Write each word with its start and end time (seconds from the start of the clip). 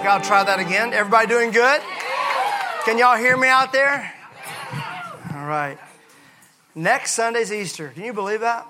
Okay, 0.00 0.08
I'll 0.08 0.18
try 0.18 0.42
that 0.42 0.58
again. 0.58 0.94
Everybody 0.94 1.26
doing 1.26 1.50
good? 1.50 1.82
Can 2.86 2.96
y'all 2.96 3.18
hear 3.18 3.36
me 3.36 3.48
out 3.48 3.70
there? 3.70 4.10
All 5.34 5.44
right. 5.44 5.76
Next 6.74 7.12
Sunday's 7.12 7.52
Easter. 7.52 7.88
Can 7.88 8.04
you 8.04 8.14
believe 8.14 8.40
that? 8.40 8.66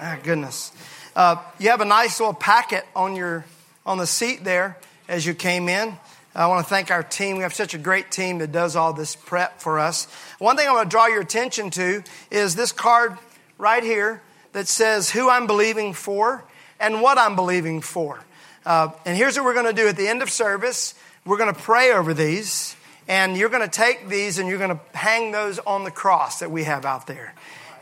Ah, 0.00 0.18
goodness. 0.24 0.72
Uh, 1.14 1.36
you 1.60 1.70
have 1.70 1.80
a 1.82 1.84
nice 1.84 2.18
little 2.18 2.34
packet 2.34 2.84
on 2.96 3.14
your 3.14 3.44
on 3.86 3.98
the 3.98 4.08
seat 4.08 4.42
there 4.42 4.76
as 5.06 5.24
you 5.24 5.34
came 5.34 5.68
in. 5.68 5.96
I 6.34 6.48
want 6.48 6.66
to 6.66 6.68
thank 6.68 6.90
our 6.90 7.04
team. 7.04 7.36
We 7.36 7.44
have 7.44 7.54
such 7.54 7.74
a 7.74 7.78
great 7.78 8.10
team 8.10 8.38
that 8.38 8.50
does 8.50 8.74
all 8.74 8.92
this 8.92 9.14
prep 9.14 9.60
for 9.60 9.78
us. 9.78 10.06
One 10.40 10.56
thing 10.56 10.66
I 10.66 10.72
want 10.72 10.90
to 10.90 10.92
draw 10.92 11.06
your 11.06 11.20
attention 11.20 11.70
to 11.70 12.02
is 12.28 12.56
this 12.56 12.72
card 12.72 13.16
right 13.56 13.84
here 13.84 14.20
that 14.52 14.66
says 14.66 15.10
who 15.10 15.30
I'm 15.30 15.46
believing 15.46 15.92
for 15.92 16.42
and 16.80 17.00
what 17.00 17.18
I'm 17.18 17.36
believing 17.36 17.82
for. 17.82 18.18
Uh, 18.66 18.90
and 19.04 19.16
here's 19.16 19.36
what 19.36 19.44
we're 19.44 19.54
going 19.54 19.72
to 19.72 19.72
do 19.72 19.86
at 19.86 19.96
the 19.96 20.08
end 20.08 20.22
of 20.22 20.28
service. 20.28 20.96
We're 21.24 21.36
going 21.36 21.54
to 21.54 21.60
pray 21.60 21.92
over 21.92 22.12
these, 22.12 22.74
and 23.06 23.36
you're 23.36 23.48
going 23.48 23.62
to 23.62 23.68
take 23.68 24.08
these 24.08 24.40
and 24.40 24.48
you're 24.48 24.58
going 24.58 24.76
to 24.76 24.80
hang 24.92 25.30
those 25.30 25.60
on 25.60 25.84
the 25.84 25.92
cross 25.92 26.40
that 26.40 26.50
we 26.50 26.64
have 26.64 26.84
out 26.84 27.06
there. 27.06 27.32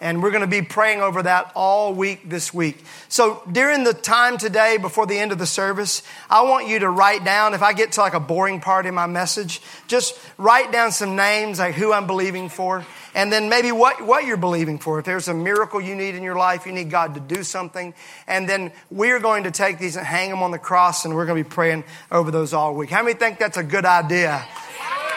And 0.02 0.22
we're 0.22 0.30
going 0.30 0.42
to 0.42 0.46
be 0.46 0.60
praying 0.60 1.00
over 1.00 1.22
that 1.22 1.52
all 1.54 1.94
week 1.94 2.28
this 2.28 2.52
week. 2.52 2.84
So 3.08 3.42
during 3.50 3.84
the 3.84 3.94
time 3.94 4.36
today 4.36 4.76
before 4.76 5.06
the 5.06 5.18
end 5.18 5.32
of 5.32 5.38
the 5.38 5.46
service, 5.46 6.02
I 6.28 6.42
want 6.42 6.68
you 6.68 6.80
to 6.80 6.90
write 6.90 7.24
down, 7.24 7.54
if 7.54 7.62
I 7.62 7.72
get 7.72 7.92
to 7.92 8.02
like 8.02 8.12
a 8.12 8.20
boring 8.20 8.60
part 8.60 8.84
in 8.84 8.92
my 8.92 9.06
message, 9.06 9.62
just 9.86 10.18
write 10.36 10.70
down 10.70 10.92
some 10.92 11.16
names, 11.16 11.60
like 11.60 11.76
who 11.76 11.94
I'm 11.94 12.06
believing 12.06 12.50
for, 12.50 12.84
and 13.14 13.32
then 13.32 13.48
maybe 13.48 13.72
what, 13.72 14.04
what 14.04 14.24
you're 14.24 14.36
believing 14.36 14.78
for. 14.78 14.98
If 14.98 15.04
there's 15.04 15.28
a 15.28 15.34
miracle 15.34 15.80
you 15.80 15.94
need 15.94 16.14
in 16.14 16.22
your 16.22 16.36
life, 16.36 16.66
you 16.66 16.72
need 16.72 16.90
God 16.90 17.14
to 17.14 17.20
do 17.20 17.42
something. 17.42 17.94
And 18.26 18.48
then 18.48 18.72
we're 18.90 19.20
going 19.20 19.44
to 19.44 19.50
take 19.50 19.78
these 19.78 19.96
and 19.96 20.06
hang 20.06 20.30
them 20.30 20.42
on 20.42 20.50
the 20.50 20.58
cross, 20.58 21.04
and 21.04 21.14
we're 21.14 21.26
going 21.26 21.42
to 21.42 21.48
be 21.48 21.54
praying 21.54 21.84
over 22.10 22.30
those 22.30 22.52
all 22.52 22.74
week. 22.74 22.90
How 22.90 23.02
many 23.02 23.14
think 23.14 23.38
that's 23.38 23.56
a 23.56 23.62
good 23.62 23.84
idea? 23.84 24.44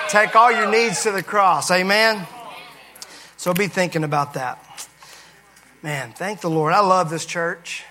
Take 0.10 0.36
all 0.36 0.52
your 0.52 0.70
needs 0.70 1.04
to 1.04 1.12
the 1.12 1.24
cross. 1.24 1.70
Amen? 1.72 2.26
So 3.36 3.54
be 3.54 3.68
thinking 3.68 4.04
about 4.04 4.36
that. 4.36 4.64
Man, 5.84 6.12
thank 6.14 6.42
the 6.42 6.50
Lord. 6.50 6.74
I 6.74 6.80
love 6.80 7.10
this 7.10 7.26
church. 7.26 7.84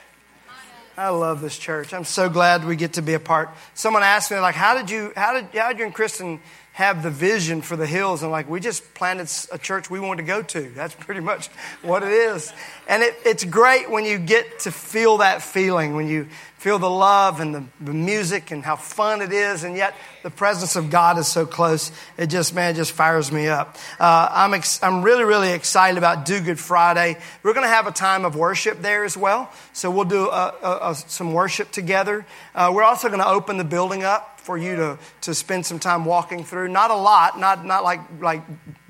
I 0.99 1.11
love 1.11 1.43
this 1.43 1.59
church. 1.59 1.93
I'm 1.93 2.05
so 2.05 2.31
glad 2.31 2.65
we 2.65 2.75
get 2.75 2.95
to 2.95 3.03
be 3.03 3.13
a 3.13 3.21
part. 3.21 3.51
Someone 3.75 4.03
asked 4.03 4.31
me, 4.31 4.39
like, 4.39 4.55
how 4.55 4.75
did 4.75 4.91
you, 4.91 5.13
how 5.15 5.35
did, 5.35 5.45
how 5.55 5.69
did 5.69 5.79
you 5.79 5.85
and 5.85 5.95
Kristen 5.95 6.41
have 6.77 7.03
the 7.03 7.11
vision 7.11 7.63
for 7.63 7.75
the 7.75 7.87
hills? 7.87 8.23
And 8.23 8.31
like, 8.31 8.51
we 8.51 8.61
just 8.61 8.93
planted 8.93 9.31
a 9.51 9.57
church 9.57 9.89
we 9.89 9.99
wanted 9.99 10.23
to 10.23 10.27
go 10.27 10.43
to. 10.43 10.61
That's 10.75 10.95
pretty 11.07 11.23
much 11.23 11.49
what 11.81 12.03
it 12.03 12.13
is. 12.13 12.53
And 12.87 13.03
it, 13.03 13.17
it's 13.25 13.45
great 13.45 13.91
when 13.91 14.05
you 14.05 14.19
get 14.19 14.61
to 14.61 14.71
feel 14.71 15.17
that 15.19 15.41
feeling, 15.41 15.97
when 15.97 16.07
you 16.07 16.29
feel 16.59 16.79
the 16.79 16.91
love 16.91 17.41
and 17.41 17.55
the, 17.55 17.65
the, 17.81 17.95
music 17.95 18.51
and 18.51 18.63
how 18.63 18.77
fun 18.77 19.23
it 19.23 19.33
is, 19.33 19.65
and 19.65 19.75
yet 19.75 19.95
the 20.23 20.31
presence 20.31 20.77
of 20.77 20.91
God 20.91 21.17
is 21.17 21.27
so 21.27 21.47
close. 21.47 21.93
It 22.19 22.27
just, 22.27 22.55
man, 22.55 22.73
it 22.73 22.77
just 22.77 22.93
fires 22.93 23.33
me 23.33 23.49
up. 23.49 23.77
Uh, 23.99 24.29
I'm, 24.31 24.53
ex- 24.53 24.83
I'm 24.83 25.03
really, 25.03 25.25
really 25.25 25.53
excited 25.53 25.97
about 25.97 26.27
Do 26.27 26.41
Good 26.41 26.59
Friday. 26.59 27.17
We're 27.43 27.55
going 27.55 27.65
to 27.65 27.73
have 27.73 27.87
a 27.87 27.93
time 27.93 28.27
of 28.27 28.37
worship 28.37 28.83
there 28.83 29.05
as 29.05 29.17
well. 29.17 29.51
So 29.73 29.91
we'll 29.91 30.05
do 30.05 30.27
uh, 30.27 30.53
uh, 30.63 30.67
uh 30.67 30.95
some 30.95 31.33
worship 31.33 31.71
together. 31.71 32.27
Uh, 32.55 32.71
we're 32.75 32.85
also 32.85 33.09
going 33.09 33.21
to 33.21 33.29
open 33.29 33.57
the 33.57 33.65
building 33.65 34.03
up 34.03 34.36
for 34.47 34.57
you 34.57 34.77
to, 34.77 34.99
to 35.23 35.35
spend 35.35 35.67
some 35.67 35.81
time 35.81 36.05
walking 36.05 36.45
through. 36.45 36.69
Not 36.69 36.93
a 36.93 36.95
lot, 36.95 37.39
not, 37.39 37.67
not 37.67 37.83
like, 37.83 38.01
like 38.21 38.43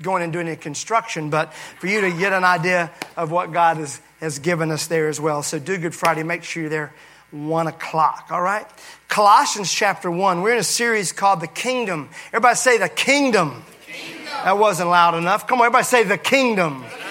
going 0.03 0.21
and 0.21 0.31
doing 0.31 0.47
any 0.47 0.55
construction, 0.55 1.31
but 1.31 1.51
for 1.53 1.87
you 1.87 2.01
to 2.01 2.11
get 2.11 2.31
an 2.31 2.43
idea 2.43 2.91
of 3.17 3.31
what 3.31 3.51
God 3.51 3.77
has, 3.77 3.99
has 4.21 4.37
given 4.37 4.69
us 4.69 4.85
there 4.85 5.09
as 5.09 5.19
well. 5.19 5.41
So 5.41 5.57
do 5.57 5.77
Good 5.79 5.95
Friday. 5.95 6.21
Make 6.21 6.43
sure 6.43 6.61
you're 6.61 6.69
there 6.69 6.93
1 7.31 7.65
o'clock, 7.65 8.27
all 8.29 8.41
right? 8.41 8.67
Colossians 9.07 9.73
chapter 9.73 10.11
1. 10.11 10.43
We're 10.43 10.53
in 10.53 10.59
a 10.59 10.63
series 10.63 11.11
called 11.11 11.41
The 11.41 11.47
Kingdom. 11.47 12.09
Everybody 12.27 12.55
say 12.55 12.77
the 12.77 12.87
kingdom. 12.87 13.63
kingdom. 13.81 14.25
That 14.25 14.59
wasn't 14.59 14.89
loud 14.89 15.15
enough. 15.15 15.47
Come 15.47 15.59
on, 15.59 15.65
everybody 15.65 15.85
say 15.85 16.03
the 16.03 16.19
kingdom. 16.19 16.83
the 16.83 16.87
kingdom. 16.87 17.06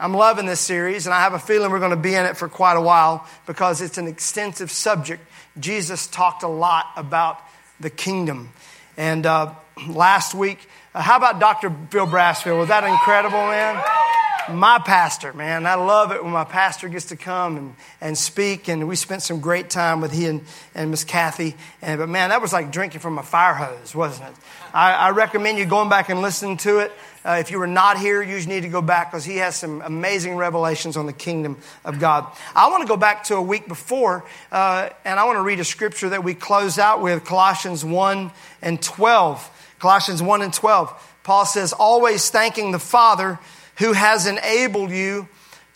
I'm 0.00 0.14
loving 0.14 0.46
this 0.46 0.60
series, 0.60 1.06
and 1.06 1.12
I 1.12 1.20
have 1.20 1.34
a 1.34 1.38
feeling 1.38 1.70
we're 1.70 1.78
going 1.78 1.90
to 1.90 1.96
be 1.96 2.14
in 2.14 2.24
it 2.24 2.34
for 2.34 2.48
quite 2.48 2.78
a 2.78 2.80
while 2.80 3.26
because 3.46 3.82
it's 3.82 3.98
an 3.98 4.08
extensive 4.08 4.70
subject. 4.70 5.22
Jesus 5.58 6.06
talked 6.06 6.42
a 6.42 6.48
lot 6.48 6.86
about 6.96 7.38
the 7.80 7.90
kingdom. 7.90 8.50
And 8.96 9.26
uh, 9.26 9.52
last 9.88 10.34
week, 10.34 10.66
uh, 10.94 11.02
how 11.02 11.18
about 11.18 11.38
Dr. 11.38 11.68
Bill 11.68 12.06
Brassfield? 12.06 12.58
Was 12.58 12.68
that 12.68 12.82
incredible, 12.82 13.46
man? 13.46 13.99
My 14.48 14.78
pastor, 14.78 15.32
man. 15.32 15.66
I 15.66 15.74
love 15.74 16.12
it 16.12 16.22
when 16.22 16.32
my 16.32 16.44
pastor 16.44 16.88
gets 16.88 17.06
to 17.06 17.16
come 17.16 17.56
and, 17.56 17.74
and 18.00 18.16
speak. 18.16 18.68
And 18.68 18.88
we 18.88 18.96
spent 18.96 19.22
some 19.22 19.40
great 19.40 19.70
time 19.70 20.00
with 20.00 20.12
he 20.12 20.26
and, 20.26 20.42
and 20.74 20.90
Miss 20.90 21.04
Kathy. 21.04 21.56
And, 21.82 21.98
but 21.98 22.08
man, 22.08 22.30
that 22.30 22.40
was 22.40 22.52
like 22.52 22.72
drinking 22.72 23.00
from 23.00 23.18
a 23.18 23.22
fire 23.22 23.54
hose, 23.54 23.94
wasn't 23.94 24.30
it? 24.30 24.36
I, 24.72 24.92
I 24.92 25.10
recommend 25.10 25.58
you 25.58 25.66
going 25.66 25.88
back 25.88 26.08
and 26.08 26.22
listening 26.22 26.56
to 26.58 26.78
it. 26.78 26.92
Uh, 27.24 27.36
if 27.40 27.50
you 27.50 27.58
were 27.58 27.66
not 27.66 27.98
here, 27.98 28.22
you 28.22 28.44
need 28.46 28.62
to 28.62 28.68
go 28.68 28.80
back 28.80 29.10
because 29.10 29.24
he 29.24 29.36
has 29.36 29.56
some 29.56 29.82
amazing 29.82 30.36
revelations 30.36 30.96
on 30.96 31.06
the 31.06 31.12
kingdom 31.12 31.58
of 31.84 31.98
God. 31.98 32.26
I 32.54 32.70
want 32.70 32.82
to 32.82 32.88
go 32.88 32.96
back 32.96 33.24
to 33.24 33.36
a 33.36 33.42
week 33.42 33.68
before, 33.68 34.24
uh, 34.50 34.88
and 35.04 35.20
I 35.20 35.24
want 35.24 35.36
to 35.36 35.42
read 35.42 35.60
a 35.60 35.64
scripture 35.64 36.10
that 36.10 36.24
we 36.24 36.34
close 36.34 36.78
out 36.78 37.02
with 37.02 37.24
Colossians 37.24 37.84
1 37.84 38.30
and 38.62 38.80
12. 38.80 39.74
Colossians 39.78 40.22
1 40.22 40.42
and 40.42 40.52
12. 40.52 41.18
Paul 41.22 41.44
says, 41.44 41.72
always 41.74 42.30
thanking 42.30 42.72
the 42.72 42.78
Father 42.78 43.38
who 43.80 43.92
has 43.92 44.26
enabled 44.26 44.90
you 44.90 45.26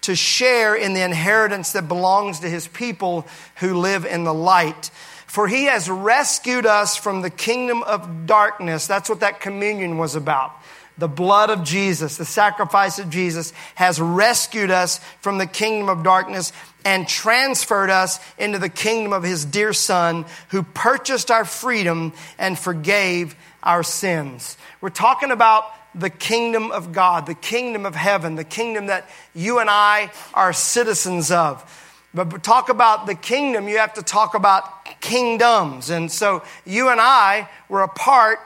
to 0.02 0.14
share 0.14 0.74
in 0.74 0.92
the 0.92 1.00
inheritance 1.00 1.72
that 1.72 1.88
belongs 1.88 2.40
to 2.40 2.48
his 2.48 2.68
people 2.68 3.26
who 3.56 3.74
live 3.74 4.04
in 4.04 4.24
the 4.24 4.34
light. 4.34 4.90
For 5.26 5.48
he 5.48 5.64
has 5.64 5.88
rescued 5.88 6.66
us 6.66 6.96
from 6.96 7.22
the 7.22 7.30
kingdom 7.30 7.82
of 7.82 8.26
darkness. 8.26 8.86
That's 8.86 9.08
what 9.08 9.20
that 9.20 9.40
communion 9.40 9.96
was 9.96 10.14
about. 10.14 10.52
The 10.98 11.08
blood 11.08 11.48
of 11.48 11.64
Jesus, 11.64 12.18
the 12.18 12.26
sacrifice 12.26 12.98
of 12.98 13.08
Jesus 13.08 13.54
has 13.74 13.98
rescued 13.98 14.70
us 14.70 15.00
from 15.20 15.38
the 15.38 15.46
kingdom 15.46 15.88
of 15.88 16.04
darkness 16.04 16.52
and 16.84 17.08
transferred 17.08 17.90
us 17.90 18.20
into 18.38 18.58
the 18.58 18.68
kingdom 18.68 19.14
of 19.14 19.22
his 19.22 19.46
dear 19.46 19.72
son 19.72 20.26
who 20.50 20.62
purchased 20.62 21.30
our 21.30 21.46
freedom 21.46 22.12
and 22.38 22.58
forgave 22.58 23.34
our 23.62 23.82
sins. 23.82 24.58
We're 24.82 24.90
talking 24.90 25.30
about 25.30 25.64
the 25.94 26.10
kingdom 26.10 26.72
of 26.72 26.92
God, 26.92 27.26
the 27.26 27.34
kingdom 27.34 27.86
of 27.86 27.94
heaven, 27.94 28.34
the 28.34 28.44
kingdom 28.44 28.86
that 28.86 29.08
you 29.34 29.58
and 29.58 29.70
I 29.70 30.10
are 30.32 30.52
citizens 30.52 31.30
of. 31.30 31.62
But 32.14 32.42
talk 32.44 32.68
about 32.68 33.06
the 33.06 33.14
kingdom, 33.14 33.68
you 33.68 33.78
have 33.78 33.94
to 33.94 34.02
talk 34.02 34.34
about 34.34 35.00
kingdoms. 35.00 35.90
And 35.90 36.10
so 36.10 36.44
you 36.64 36.88
and 36.88 37.00
I 37.00 37.48
were 37.68 37.82
a 37.82 37.88
part 37.88 38.38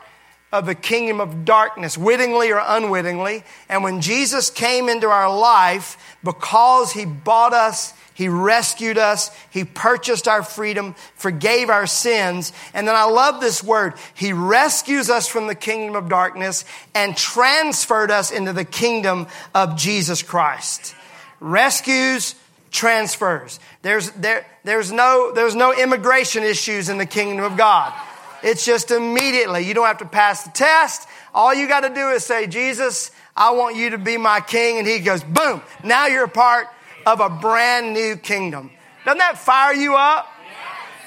of 0.50 0.64
the 0.64 0.75
kingdom 0.75 1.20
of 1.20 1.44
darkness, 1.44 1.98
wittingly 1.98 2.50
or 2.50 2.62
unwittingly. 2.64 3.44
And 3.69 3.84
when 3.84 4.00
Jesus 4.00 4.48
came 4.48 4.88
into 4.88 5.08
our 5.08 5.34
life, 5.34 6.16
because 6.25 6.92
he 6.92 7.04
bought 7.04 7.53
us 7.53 7.92
he 8.18 8.28
rescued 8.28 8.98
us. 8.98 9.30
He 9.50 9.62
purchased 9.62 10.26
our 10.26 10.42
freedom, 10.42 10.96
forgave 11.14 11.70
our 11.70 11.86
sins. 11.86 12.52
And 12.74 12.88
then 12.88 12.96
I 12.96 13.04
love 13.04 13.40
this 13.40 13.62
word. 13.62 13.94
He 14.12 14.32
rescues 14.32 15.08
us 15.08 15.28
from 15.28 15.46
the 15.46 15.54
kingdom 15.54 15.94
of 15.94 16.08
darkness 16.08 16.64
and 16.96 17.16
transferred 17.16 18.10
us 18.10 18.32
into 18.32 18.52
the 18.52 18.64
kingdom 18.64 19.28
of 19.54 19.76
Jesus 19.76 20.24
Christ. 20.24 20.96
Rescues, 21.38 22.34
transfers. 22.72 23.60
There's, 23.82 24.10
there, 24.10 24.44
there's, 24.64 24.90
no, 24.90 25.30
there's 25.32 25.54
no 25.54 25.72
immigration 25.72 26.42
issues 26.42 26.88
in 26.88 26.98
the 26.98 27.06
kingdom 27.06 27.44
of 27.44 27.56
God. 27.56 27.94
It's 28.42 28.64
just 28.64 28.90
immediately. 28.90 29.64
You 29.64 29.74
don't 29.74 29.86
have 29.86 29.98
to 29.98 30.06
pass 30.06 30.42
the 30.42 30.50
test. 30.50 31.08
All 31.32 31.54
you 31.54 31.68
got 31.68 31.82
to 31.82 31.94
do 31.94 32.08
is 32.08 32.24
say, 32.24 32.48
Jesus, 32.48 33.12
I 33.36 33.52
want 33.52 33.76
you 33.76 33.90
to 33.90 33.98
be 33.98 34.16
my 34.16 34.40
king. 34.40 34.78
And 34.78 34.88
he 34.88 34.98
goes, 34.98 35.22
boom. 35.22 35.62
Now 35.84 36.08
you're 36.08 36.24
a 36.24 36.28
part 36.28 36.66
of 37.06 37.20
a 37.20 37.28
brand 37.28 37.92
new 37.92 38.17
kingdom. 38.17 38.70
Doesn't 39.05 39.19
that 39.19 39.38
fire 39.38 39.75
you 39.75 39.96
up? 39.96 40.28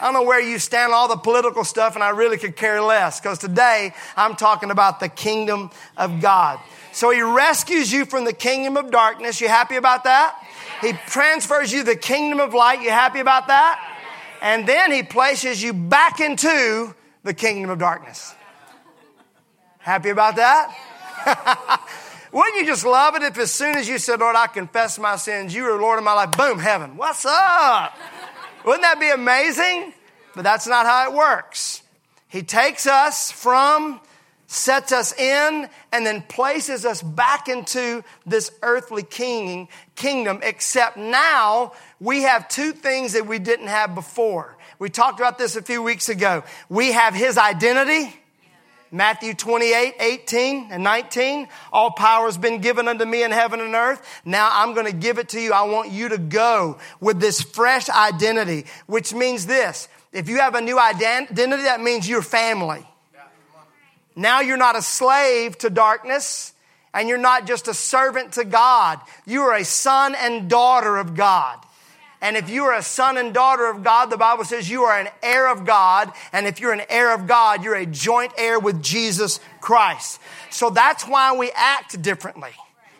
I 0.01 0.06
don't 0.06 0.13
know 0.15 0.24
where 0.24 0.42
you 0.42 0.57
stand 0.57 0.92
on 0.92 0.98
all 0.98 1.07
the 1.07 1.15
political 1.15 1.63
stuff, 1.63 1.94
and 1.94 2.04
I 2.04 2.10
really 2.10 2.38
could 2.38 2.56
care 2.56 2.81
less 2.81 3.19
because 3.19 3.38
today 3.38 3.94
I'm 4.18 4.36
talking 4.36 4.71
about 4.71 5.00
the 5.00 5.10
kingdom 5.10 5.69
of 5.95 6.19
God. 6.21 6.60
So 6.92 7.12
he 7.12 7.21
rescues 7.21 7.94
you 7.94 8.06
from 8.06 8.25
the 8.25 8.33
kingdom 8.33 8.77
of 8.77 8.89
darkness. 8.89 9.39
You 9.39 9.48
happy 9.48 9.75
about 9.75 10.04
that? 10.06 10.44
He 10.81 10.94
transfers 11.06 11.71
you 11.71 11.83
the 11.83 11.95
kingdom 11.95 12.39
of 12.39 12.56
light. 12.56 12.81
You 12.81 12.89
happy 12.89 13.19
about 13.19 13.48
that? 13.48 13.80
And 14.42 14.68
then 14.68 14.92
he 14.92 15.04
places 15.04 15.62
you 15.62 15.71
back 15.71 16.19
into 16.19 16.95
the 17.24 17.33
kingdom 17.36 17.69
of 17.69 17.77
darkness. 17.77 18.33
Happy 19.77 20.10
about 20.10 20.36
that? 20.38 20.75
Wouldn't 22.31 22.56
you 22.56 22.66
just 22.66 22.86
love 22.86 23.16
it 23.16 23.24
if 23.24 23.38
as 23.38 23.51
soon 23.51 23.75
as 23.75 23.89
you 23.89 23.98
said, 23.98 24.19
Lord, 24.22 24.36
I 24.36 24.48
confess 24.48 24.98
my 24.98 25.18
sins, 25.18 25.54
you 25.54 25.66
are 25.66 25.80
Lord 25.80 26.00
of 26.00 26.06
my 26.06 26.13
life, 26.13 26.31
boom, 26.31 26.60
heaven. 26.60 26.95
What's 26.95 27.25
up? 27.25 27.98
Wouldn't 28.66 28.83
that 28.83 29.00
be 29.00 29.10
amazing? 29.10 29.94
But 30.33 30.44
that's 30.44 30.66
not 30.66 30.86
how 30.86 31.12
it 31.12 31.16
works. 31.16 31.81
He 32.30 32.44
takes 32.44 32.88
us 32.88 33.31
from, 33.31 34.00
sets 34.48 34.94
us 34.94 35.12
in, 35.19 35.68
and 35.92 36.06
then 36.06 36.22
places 36.22 36.86
us 36.86 37.01
back 37.01 37.50
into 37.50 38.04
this 38.25 38.50
earthly 38.62 39.04
king, 39.04 39.68
kingdom, 39.95 40.39
except 40.42 40.95
now 40.95 41.74
we 42.00 42.22
have 42.22 42.48
two 42.48 42.72
things 42.72 43.12
that 43.13 43.27
we 43.27 43.39
didn't 43.39 43.68
have 43.68 43.94
before. 43.94 44.57
We 44.80 44.89
talked 44.89 45.19
about 45.19 45.38
this 45.38 45.57
a 45.57 45.62
few 45.62 45.84
weeks 45.84 46.07
ago. 46.07 46.44
We 46.69 46.94
have 46.94 47.13
his 47.13 47.38
identity. 47.38 48.16
Matthew 48.91 49.33
28, 49.33 49.95
18 49.99 50.67
and 50.69 50.83
19. 50.83 51.47
All 51.71 51.91
power 51.91 52.25
has 52.25 52.38
been 52.38 52.59
given 52.59 52.89
unto 52.89 53.05
me 53.05 53.23
in 53.23 53.31
heaven 53.31 53.61
and 53.61 53.73
earth. 53.73 54.05
Now 54.25 54.49
I'm 54.51 54.73
going 54.73 54.85
to 54.85 54.91
give 54.91 55.17
it 55.17 55.29
to 55.29 55.39
you. 55.39 55.53
I 55.53 55.63
want 55.63 55.91
you 55.91 56.09
to 56.09 56.17
go 56.17 56.77
with 56.99 57.21
this 57.21 57.41
fresh 57.41 57.89
identity, 57.89 58.65
which 58.88 59.13
means 59.13 59.45
this. 59.45 59.88
If 60.11 60.27
you 60.27 60.39
have 60.39 60.55
a 60.55 60.61
new 60.61 60.77
identity, 60.77 61.63
that 61.63 61.79
means 61.79 62.07
you're 62.07 62.21
family. 62.21 62.85
Now 64.15 64.41
you're 64.41 64.57
not 64.57 64.75
a 64.75 64.81
slave 64.81 65.57
to 65.59 65.69
darkness 65.69 66.53
and 66.93 67.07
you're 67.07 67.17
not 67.17 67.47
just 67.47 67.69
a 67.69 67.73
servant 67.73 68.33
to 68.33 68.43
God. 68.43 68.99
You 69.25 69.43
are 69.43 69.55
a 69.55 69.63
son 69.63 70.15
and 70.15 70.49
daughter 70.49 70.97
of 70.97 71.15
God. 71.15 71.59
And 72.21 72.38
if 72.38 72.50
you 72.50 72.65
are 72.65 72.75
a 72.75 72.83
son 72.83 73.18
and 73.18 73.33
daughter 73.33 73.68
of 73.68 73.83
God, 73.83 74.12
the 74.12 74.18
Bible 74.18 74.45
says 74.45 74.69
you 74.69 74.83
are 74.83 75.00
an 75.00 75.09
heir 75.23 75.51
of 75.51 75.65
God. 75.65 76.12
And 76.31 76.45
if 76.45 76.59
you're 76.59 76.71
an 76.71 76.83
heir 76.88 77.13
of 77.13 77.27
God, 77.27 77.63
you're 77.63 77.75
a 77.75 77.88
joint 77.88 78.31
heir 78.38 78.59
with 78.59 78.83
Jesus 78.83 79.39
Christ. 79.59 80.21
So 80.51 80.69
that's 80.69 81.07
why 81.07 81.35
we 81.35 81.51
act 81.56 82.00
differently 82.01 82.51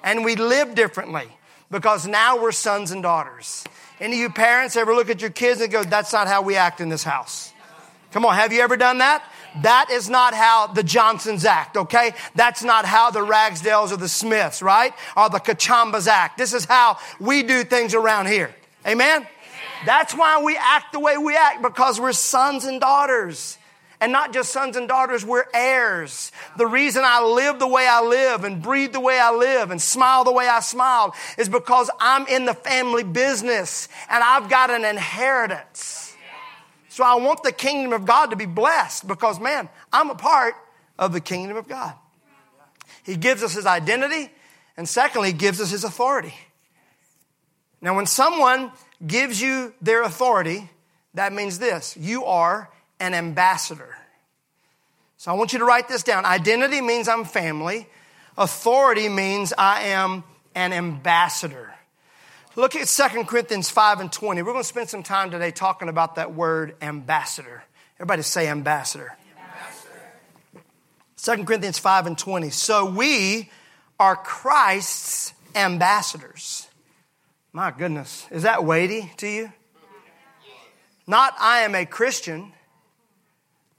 and 0.04 0.26
we 0.26 0.36
live 0.36 0.74
differently 0.74 1.28
because 1.70 2.08
now 2.08 2.42
we're 2.42 2.52
sons 2.52 2.90
and 2.90 3.04
daughters. 3.04 3.64
Any 4.00 4.16
of 4.16 4.20
you 4.20 4.30
parents 4.32 4.76
ever 4.76 4.96
look 4.96 5.12
at 5.12 5.22
your 5.22 5.30
kids 5.30 5.62
and 5.62 5.72
go, 5.72 5.84
that's 5.84 6.12
not 6.12 6.28
how 6.28 6.42
we 6.42 6.56
act 6.56 6.82
in 6.82 6.90
this 6.90 7.04
house? 7.04 7.54
Come 8.12 8.26
on, 8.26 8.34
have 8.36 8.52
you 8.52 8.62
ever 8.62 8.76
done 8.76 8.98
that? 8.98 9.24
That 9.62 9.90
is 9.92 10.10
not 10.10 10.34
how 10.34 10.68
the 10.68 10.84
Johnsons 10.84 11.46
act, 11.46 11.78
okay? 11.78 12.14
That's 12.36 12.64
not 12.64 12.86
how 12.86 13.12
the 13.12 13.20
Ragsdales 13.20 13.92
or 13.92 13.98
the 13.98 14.10
Smiths, 14.10 14.62
right? 14.62 14.94
Or 15.16 15.30
the 15.30 15.40
Kachambas 15.40 16.08
act. 16.08 16.38
This 16.38 16.54
is 16.54 16.66
how 16.66 16.98
we 17.20 17.44
do 17.44 17.64
things 17.64 17.94
around 17.94 18.28
here. 18.28 18.54
Amen? 18.86 19.18
Amen? 19.18 19.28
That's 19.86 20.14
why 20.14 20.42
we 20.44 20.58
act 20.58 20.94
the 20.94 21.00
way 21.00 21.18
we 21.18 21.36
act 21.36 21.62
because 21.62 22.00
we're 22.00 22.14
sons 22.14 22.66
and 22.66 22.80
daughters. 22.80 23.58
And 24.00 24.12
not 24.12 24.34
just 24.34 24.52
sons 24.52 24.78
and 24.78 24.88
daughters, 24.88 25.24
we're 25.24 25.46
heirs. 25.54 26.32
The 26.58 26.66
reason 26.66 27.04
I 27.06 27.24
live 27.24 27.60
the 27.60 27.68
way 27.68 27.88
I 27.88 28.02
live 28.02 28.44
and 28.44 28.60
breathe 28.60 28.94
the 28.94 29.00
way 29.00 29.20
I 29.20 29.32
live 29.32 29.70
and 29.70 29.80
smile 29.80 30.24
the 30.24 30.32
way 30.32 30.48
I 30.48 30.60
smile 30.60 31.14
is 31.38 31.48
because 31.48 31.92
I'm 32.00 32.26
in 32.26 32.46
the 32.46 32.56
family 32.56 33.04
business 33.04 33.88
and 34.10 34.24
I've 34.24 34.50
got 34.50 34.72
an 34.72 34.86
inheritance. 34.86 36.16
So 36.90 37.04
I 37.04 37.16
want 37.16 37.44
the 37.44 37.52
kingdom 37.52 37.94
of 37.94 38.06
God 38.06 38.32
to 38.32 38.36
be 38.36 38.48
blessed 38.48 39.08
because, 39.08 39.40
man, 39.40 39.70
I'm 39.94 40.10
a 40.10 40.16
part 40.16 40.56
of 40.98 41.14
the 41.14 41.22
kingdom 41.22 41.56
of 41.56 41.68
God. 41.68 41.94
He 43.04 43.16
gives 43.16 43.44
us 43.44 43.54
his 43.54 43.66
identity, 43.66 44.30
and 44.78 44.90
secondly, 44.90 45.30
he 45.30 45.38
gives 45.38 45.62
us 45.62 45.72
his 45.72 45.84
authority. 45.84 46.34
Now, 47.82 47.96
when 47.96 48.06
someone 48.06 48.72
gives 49.06 49.42
you 49.42 49.74
their 49.82 50.04
authority, 50.04 50.70
that 51.16 51.34
means 51.34 51.60
this 51.60 51.98
you 51.98 52.26
are 52.26 52.70
an 53.00 53.14
ambassador. 53.14 53.98
So 55.18 55.32
I 55.32 55.36
want 55.36 55.54
you 55.54 55.60
to 55.60 55.66
write 55.66 55.88
this 55.88 56.04
down. 56.04 56.26
Identity 56.26 56.82
means 56.82 57.08
I'm 57.08 57.26
family, 57.26 57.88
authority 58.38 59.10
means 59.10 59.54
I 59.58 59.84
am 59.90 60.24
an 60.56 60.74
ambassador. 60.74 61.74
Look 62.56 62.76
at 62.76 62.88
2 62.88 63.24
Corinthians 63.24 63.70
5 63.70 64.02
and 64.02 64.12
20. 64.12 64.42
We're 64.42 64.52
going 64.52 64.64
to 64.64 64.68
spend 64.68 64.90
some 64.90 65.04
time 65.04 65.32
today 65.32 65.52
talking 65.52 65.88
about 65.88 66.16
that 66.16 66.34
word 66.34 66.76
ambassador. 66.82 67.64
Everybody 67.96 68.24
say 68.24 68.50
ambassador. 68.50 69.16
ambassador. 71.16 71.38
2 71.38 71.46
Corinthians 71.46 71.80
5 71.80 72.08
and 72.08 72.18
20. 72.18 72.50
So 72.50 72.86
we 72.86 73.50
are 74.00 74.18
Christ's 74.18 75.34
ambassadors 75.56 76.68
my 77.54 77.72
goodness, 77.72 78.28
is 78.32 78.44
that 78.44 78.64
weighty 78.64 79.12
to 79.18 79.28
you? 79.28 79.52
Not 81.08 81.34
I 81.40 81.62
am 81.62 81.76
a 81.76 81.86
Christian, 81.86 82.54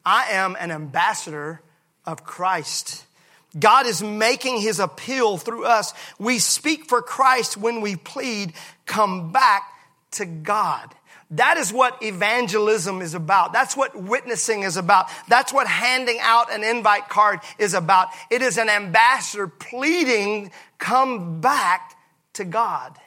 I 0.04 0.32
am 0.32 0.56
an 0.58 0.70
ambassador 0.70 1.62
of 2.04 2.24
Christ. 2.24 3.06
God 3.58 3.86
is 3.86 4.02
making 4.02 4.60
his 4.60 4.80
appeal 4.80 5.36
through 5.36 5.64
us. 5.64 5.92
We 6.19 6.38
speak 6.38 6.86
for 6.86 7.02
Christ 7.02 7.56
when 7.56 7.80
we 7.80 7.96
plead, 7.96 8.54
come 8.86 9.30
back 9.30 9.62
to 10.12 10.24
God. 10.24 10.94
That 11.32 11.56
is 11.56 11.72
what 11.72 12.02
evangelism 12.02 13.00
is 13.00 13.14
about. 13.14 13.54
That's 13.54 13.74
what 13.74 13.96
witnessing 13.96 14.62
is 14.62 14.76
about. 14.76 15.06
That's 15.28 15.52
what 15.52 15.66
handing 15.66 16.19
out 16.20 16.52
an 16.52 16.62
invite 16.62 17.08
card 17.08 17.40
is 17.58 17.72
about. 17.72 18.08
It 18.30 18.42
is 18.42 18.58
an 18.58 18.69
ambassador 18.69 19.48
pleading, 19.48 20.50
come 20.78 21.40
back 21.40 21.96
to 22.34 22.44
God. 22.44 22.98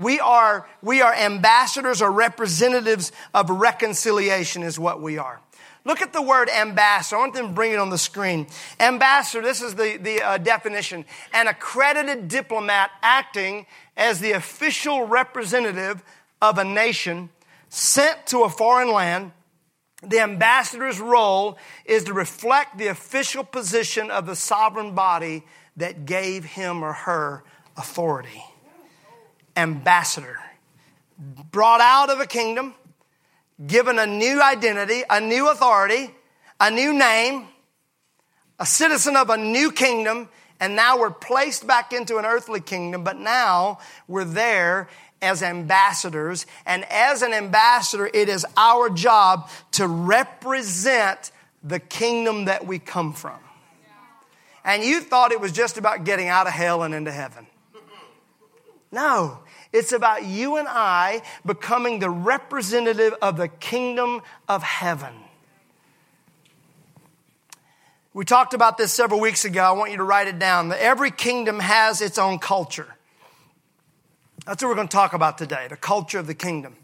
We 0.00 0.18
are, 0.18 0.66
we 0.82 1.02
are 1.02 1.14
ambassadors 1.14 2.00
or 2.00 2.10
representatives 2.10 3.12
of 3.34 3.50
reconciliation 3.50 4.62
is 4.62 4.78
what 4.78 5.02
we 5.02 5.18
are. 5.18 5.40
Look 5.84 6.02
at 6.02 6.12
the 6.12 6.22
word 6.22 6.48
ambassador. 6.48 7.16
I 7.16 7.20
want 7.20 7.34
them 7.34 7.48
to 7.48 7.52
bring 7.52 7.72
it 7.72 7.78
on 7.78 7.90
the 7.90 7.98
screen. 7.98 8.46
Ambassador, 8.78 9.42
this 9.42 9.62
is 9.62 9.74
the, 9.74 9.98
the 10.00 10.22
uh, 10.22 10.38
definition. 10.38 11.04
An 11.32 11.48
accredited 11.48 12.28
diplomat 12.28 12.90
acting 13.02 13.66
as 13.96 14.20
the 14.20 14.32
official 14.32 15.06
representative 15.06 16.02
of 16.40 16.58
a 16.58 16.64
nation 16.64 17.30
sent 17.68 18.26
to 18.26 18.44
a 18.44 18.48
foreign 18.48 18.92
land. 18.92 19.32
The 20.02 20.20
ambassador's 20.20 20.98
role 20.98 21.58
is 21.84 22.04
to 22.04 22.14
reflect 22.14 22.78
the 22.78 22.86
official 22.86 23.44
position 23.44 24.10
of 24.10 24.26
the 24.26 24.36
sovereign 24.36 24.94
body 24.94 25.44
that 25.76 26.06
gave 26.06 26.44
him 26.44 26.82
or 26.82 26.92
her 26.92 27.44
authority 27.76 28.42
ambassador, 29.56 30.38
brought 31.50 31.80
out 31.80 32.10
of 32.10 32.20
a 32.20 32.26
kingdom, 32.26 32.74
given 33.66 33.98
a 33.98 34.06
new 34.06 34.42
identity, 34.42 35.02
a 35.08 35.20
new 35.20 35.50
authority, 35.50 36.10
a 36.58 36.70
new 36.70 36.92
name, 36.92 37.46
a 38.58 38.66
citizen 38.66 39.16
of 39.16 39.30
a 39.30 39.36
new 39.36 39.72
kingdom, 39.72 40.28
and 40.60 40.76
now 40.76 40.98
we're 40.98 41.10
placed 41.10 41.66
back 41.66 41.92
into 41.92 42.18
an 42.18 42.26
earthly 42.26 42.60
kingdom, 42.60 43.02
but 43.02 43.16
now 43.16 43.78
we're 44.06 44.24
there 44.24 44.88
as 45.22 45.42
ambassadors. 45.42 46.46
And 46.66 46.84
as 46.90 47.22
an 47.22 47.32
ambassador, 47.32 48.10
it 48.12 48.28
is 48.28 48.44
our 48.56 48.90
job 48.90 49.48
to 49.72 49.86
represent 49.86 51.32
the 51.62 51.80
kingdom 51.80 52.46
that 52.46 52.66
we 52.66 52.78
come 52.78 53.12
from. 53.12 53.38
And 54.64 54.82
you 54.82 55.00
thought 55.00 55.32
it 55.32 55.40
was 55.40 55.52
just 55.52 55.78
about 55.78 56.04
getting 56.04 56.28
out 56.28 56.46
of 56.46 56.52
hell 56.52 56.82
and 56.82 56.94
into 56.94 57.10
heaven. 57.10 57.46
No, 58.92 59.38
it's 59.72 59.92
about 59.92 60.24
you 60.24 60.56
and 60.56 60.66
I 60.68 61.22
becoming 61.46 62.00
the 62.00 62.10
representative 62.10 63.14
of 63.22 63.36
the 63.36 63.48
kingdom 63.48 64.20
of 64.48 64.62
heaven. 64.62 65.14
We 68.12 68.24
talked 68.24 68.54
about 68.54 68.76
this 68.76 68.92
several 68.92 69.20
weeks 69.20 69.44
ago. 69.44 69.62
I 69.62 69.70
want 69.70 69.92
you 69.92 69.98
to 69.98 70.02
write 70.02 70.26
it 70.26 70.40
down. 70.40 70.70
That 70.70 70.80
Every 70.80 71.12
kingdom 71.12 71.60
has 71.60 72.00
its 72.00 72.18
own 72.18 72.40
culture. 72.40 72.96
That's 74.44 74.62
what 74.62 74.68
we're 74.68 74.74
going 74.74 74.88
to 74.88 74.92
talk 74.92 75.12
about 75.12 75.38
today 75.38 75.68
the 75.68 75.76
culture 75.76 76.18
of 76.18 76.26
the 76.26 76.34
kingdom. 76.34 76.76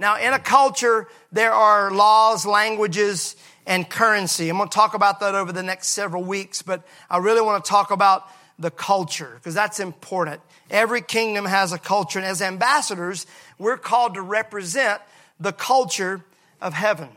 Now, 0.00 0.18
in 0.18 0.32
a 0.32 0.40
culture, 0.40 1.06
there 1.30 1.52
are 1.52 1.92
laws, 1.92 2.44
languages, 2.44 3.36
and 3.64 3.88
currency. 3.88 4.48
I'm 4.48 4.56
going 4.56 4.68
to 4.68 4.74
talk 4.74 4.94
about 4.94 5.20
that 5.20 5.36
over 5.36 5.52
the 5.52 5.62
next 5.62 5.88
several 5.88 6.24
weeks, 6.24 6.62
but 6.62 6.82
I 7.08 7.18
really 7.18 7.42
want 7.42 7.64
to 7.64 7.68
talk 7.68 7.92
about 7.92 8.26
the 8.58 8.72
culture 8.72 9.34
because 9.36 9.54
that's 9.54 9.78
important. 9.78 10.40
Every 10.72 11.02
kingdom 11.02 11.44
has 11.44 11.72
a 11.72 11.78
culture, 11.78 12.18
and 12.18 12.26
as 12.26 12.40
ambassadors, 12.40 13.26
we're 13.58 13.76
called 13.76 14.14
to 14.14 14.22
represent 14.22 15.02
the 15.38 15.52
culture 15.52 16.24
of 16.62 16.72
heaven. 16.72 17.10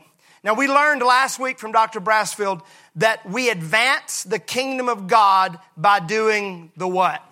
Now, 0.43 0.53
we 0.53 0.67
learned 0.67 1.01
last 1.01 1.39
week 1.39 1.57
from 1.57 1.71
Dr. 1.71 2.01
Brassfield 2.01 2.61
that 2.97 3.27
we 3.27 3.49
advance 3.49 4.23
the 4.23 4.39
kingdom 4.39 4.89
of 4.89 5.07
God 5.07 5.57
by 5.75 5.99
doing 5.99 6.71
the 6.75 6.87
what? 6.87 7.23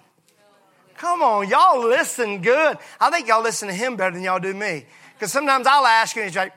Come 0.98 1.22
on, 1.22 1.50
y'all 1.50 1.86
listen 1.88 2.42
good. 2.42 2.78
I 3.00 3.10
think 3.10 3.28
y'all 3.28 3.44
listen 3.44 3.68
to 3.68 3.74
him 3.74 3.98
better 3.98 4.16
than 4.16 4.24
y'all 4.24 4.40
do 4.40 4.54
me. 4.54 4.86
Because 5.14 5.32
sometimes 5.32 5.68
I'll 5.68 5.86
ask 5.86 6.16
you 6.16 6.22
and 6.22 6.32
he's 6.32 6.38
like, 6.38 6.54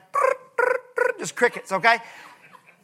just 1.19 1.35
crickets, 1.35 1.71
okay? 1.71 1.97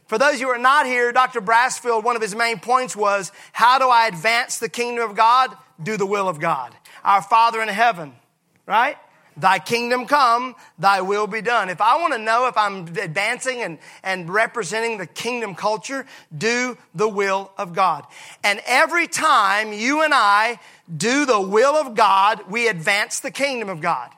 For 0.07 0.17
those 0.17 0.39
who 0.39 0.49
are 0.49 0.57
not 0.57 0.85
here, 0.85 1.11
Dr. 1.11 1.41
Brassfield, 1.41 2.03
one 2.03 2.15
of 2.15 2.21
his 2.21 2.35
main 2.35 2.59
points 2.59 2.95
was 2.95 3.31
how 3.51 3.79
do 3.79 3.89
I 3.89 4.07
advance 4.07 4.59
the 4.59 4.69
kingdom 4.69 5.09
of 5.09 5.15
God? 5.15 5.55
Do 5.81 5.97
the 5.97 6.05
will 6.05 6.27
of 6.27 6.39
God. 6.39 6.73
Our 7.03 7.21
Father 7.21 7.61
in 7.61 7.69
heaven, 7.69 8.13
right? 8.65 8.97
Thy 9.35 9.57
kingdom 9.57 10.05
come, 10.05 10.55
thy 10.77 11.01
will 11.01 11.25
be 11.25 11.41
done. 11.41 11.69
If 11.69 11.81
I 11.81 11.99
want 11.99 12.13
to 12.13 12.19
know 12.19 12.47
if 12.47 12.55
I'm 12.55 12.87
advancing 12.87 13.61
and, 13.61 13.79
and 14.03 14.29
representing 14.29 14.97
the 14.97 15.07
kingdom 15.07 15.55
culture, 15.55 16.05
do 16.35 16.77
the 16.93 17.09
will 17.09 17.51
of 17.57 17.73
God. 17.73 18.05
And 18.43 18.61
every 18.67 19.07
time 19.07 19.73
you 19.73 20.03
and 20.03 20.13
I 20.13 20.59
do 20.95 21.25
the 21.25 21.41
will 21.41 21.75
of 21.75 21.95
God, 21.95 22.43
we 22.49 22.67
advance 22.67 23.21
the 23.21 23.31
kingdom 23.31 23.69
of 23.69 23.81
God. 23.81 24.11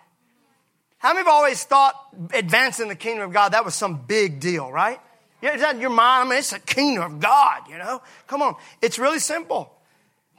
How 0.98 1.14
many 1.14 1.20
have 1.20 1.28
always 1.28 1.64
thought 1.64 1.96
advancing 2.34 2.90
the 2.90 2.96
kingdom 2.96 3.26
of 3.26 3.34
God, 3.34 3.54
that 3.54 3.64
was 3.64 3.76
some 3.76 4.02
big 4.06 4.40
deal, 4.40 4.70
right? 4.72 5.00
Yeah, 5.42 5.56
is 5.56 5.62
that 5.62 5.80
your 5.80 5.90
mind? 5.90 6.28
I 6.28 6.30
mean, 6.30 6.40
it's 6.40 6.52
the 6.52 6.60
kingdom 6.60 7.04
of 7.04 7.20
God, 7.20 7.64
you 7.70 7.78
know? 7.78 8.02
Come 8.28 8.42
on. 8.42 8.56
It's 8.82 8.98
really 8.98 9.20
simple. 9.20 9.72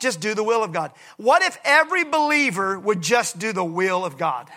Just 0.01 0.21
do 0.21 0.35
the 0.35 0.43
will 0.43 0.63
of 0.63 0.73
God. 0.73 0.93
What 1.17 1.43
if 1.43 1.59
every 1.65 2.05
believer 2.05 2.79
would 2.79 3.03
just 3.03 3.39
do 3.39 3.53
the 3.53 3.65
will 3.65 4.05
of 4.05 4.19
God? 4.19 4.49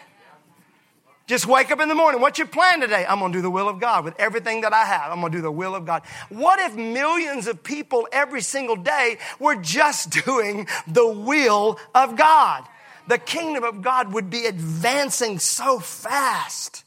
Just 1.30 1.46
wake 1.46 1.70
up 1.70 1.80
in 1.80 1.88
the 1.88 1.96
morning. 1.96 2.22
What's 2.22 2.40
your 2.40 2.48
plan 2.48 2.82
today? 2.82 3.06
I'm 3.08 3.20
going 3.20 3.32
to 3.32 3.38
do 3.38 3.44
the 3.44 3.52
will 3.52 3.70
of 3.70 3.80
God 3.80 4.04
with 4.04 4.20
everything 4.20 4.62
that 4.62 4.74
I 4.74 4.84
have. 4.84 5.12
I'm 5.12 5.20
going 5.20 5.32
to 5.32 5.38
do 5.38 5.42
the 5.44 5.52
will 5.52 5.76
of 5.76 5.86
God. 5.86 6.02
What 6.30 6.60
if 6.60 6.76
millions 6.76 7.46
of 7.46 7.62
people 7.62 8.08
every 8.12 8.42
single 8.42 8.76
day 8.76 9.20
were 9.38 9.56
just 9.56 10.10
doing 10.26 10.68
the 10.88 11.08
will 11.08 11.78
of 11.94 12.16
God? 12.18 12.66
The 13.08 13.20
kingdom 13.20 13.64
of 13.64 13.84
God 13.84 14.12
would 14.12 14.32
be 14.32 14.48
advancing 14.48 15.38
so 15.38 15.78
fast. 15.80 16.84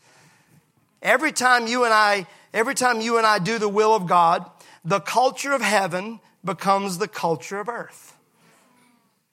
Every 1.01 1.31
time 1.31 1.69
you 1.69 1.85
and 1.85 1.95
I, 1.95 2.27
every 2.53 2.75
time 2.75 3.01
you 3.01 3.19
and 3.19 3.27
I 3.27 3.39
do 3.39 3.59
the 3.59 3.69
will 3.69 3.95
of 3.95 4.07
God, 4.07 4.49
the 4.85 5.01
culture 5.01 5.53
of 5.53 5.63
heaven 5.63 6.21
becomes 6.45 6.99
the 6.99 7.09
culture 7.09 7.61
of 7.61 7.69
earth. 7.69 8.17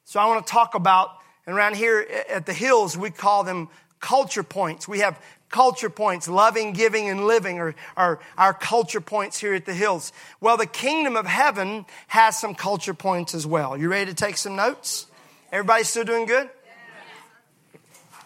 So 0.06 0.20
I 0.20 0.26
want 0.28 0.46
to 0.46 0.52
talk 0.52 0.76
about, 0.76 1.12
and 1.46 1.56
around 1.56 1.76
here 1.76 2.06
at 2.30 2.46
the 2.46 2.54
hills, 2.54 2.98
we 2.98 3.10
call 3.10 3.44
them 3.44 3.70
culture 4.00 4.44
points. 4.44 4.88
We 4.88 5.00
have 5.00 5.20
culture 5.50 5.90
points, 5.90 6.28
loving, 6.28 6.74
giving, 6.74 7.10
and 7.10 7.26
living 7.26 7.60
are, 7.60 7.76
are 7.98 8.20
our 8.38 8.54
culture 8.54 9.02
points 9.02 9.40
here 9.40 9.54
at 9.54 9.66
the 9.66 9.74
hills. 9.74 10.12
Well, 10.40 10.58
the 10.58 10.66
kingdom 10.66 11.16
of 11.16 11.26
heaven 11.26 11.86
has 12.08 12.40
some 12.40 12.56
culture 12.56 12.94
points 12.94 13.34
as 13.34 13.46
well. 13.46 13.78
You 13.78 13.90
ready 13.90 14.12
to 14.12 14.16
take 14.16 14.38
some 14.38 14.56
notes? 14.56 15.08
Everybody 15.52 15.84
still 15.84 16.04
doing 16.04 16.26
good? 16.26 16.50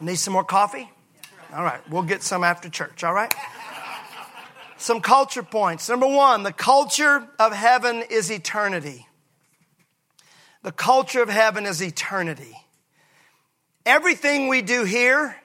Need 0.02 0.18
some 0.18 0.34
more 0.34 0.44
coffee? 0.44 0.90
All 1.54 1.64
right, 1.64 1.80
we'll 1.90 2.04
get 2.04 2.24
some 2.24 2.44
after 2.44 2.68
church, 2.68 3.04
all 3.04 3.14
right? 3.14 3.34
Some 4.84 5.00
culture 5.00 5.44
points. 5.44 5.88
Number 5.88 6.08
one, 6.08 6.44
the 6.44 6.52
culture 6.52 7.26
of 7.40 7.54
heaven 7.54 8.04
is 8.10 8.30
eternity. 8.30 9.08
The 10.62 10.74
culture 10.74 11.24
of 11.24 11.30
heaven 11.30 11.66
is 11.66 11.82
eternity. 11.82 12.54
Everything 13.86 14.50
we 14.50 14.62
do 14.62 14.84
here 14.84 15.38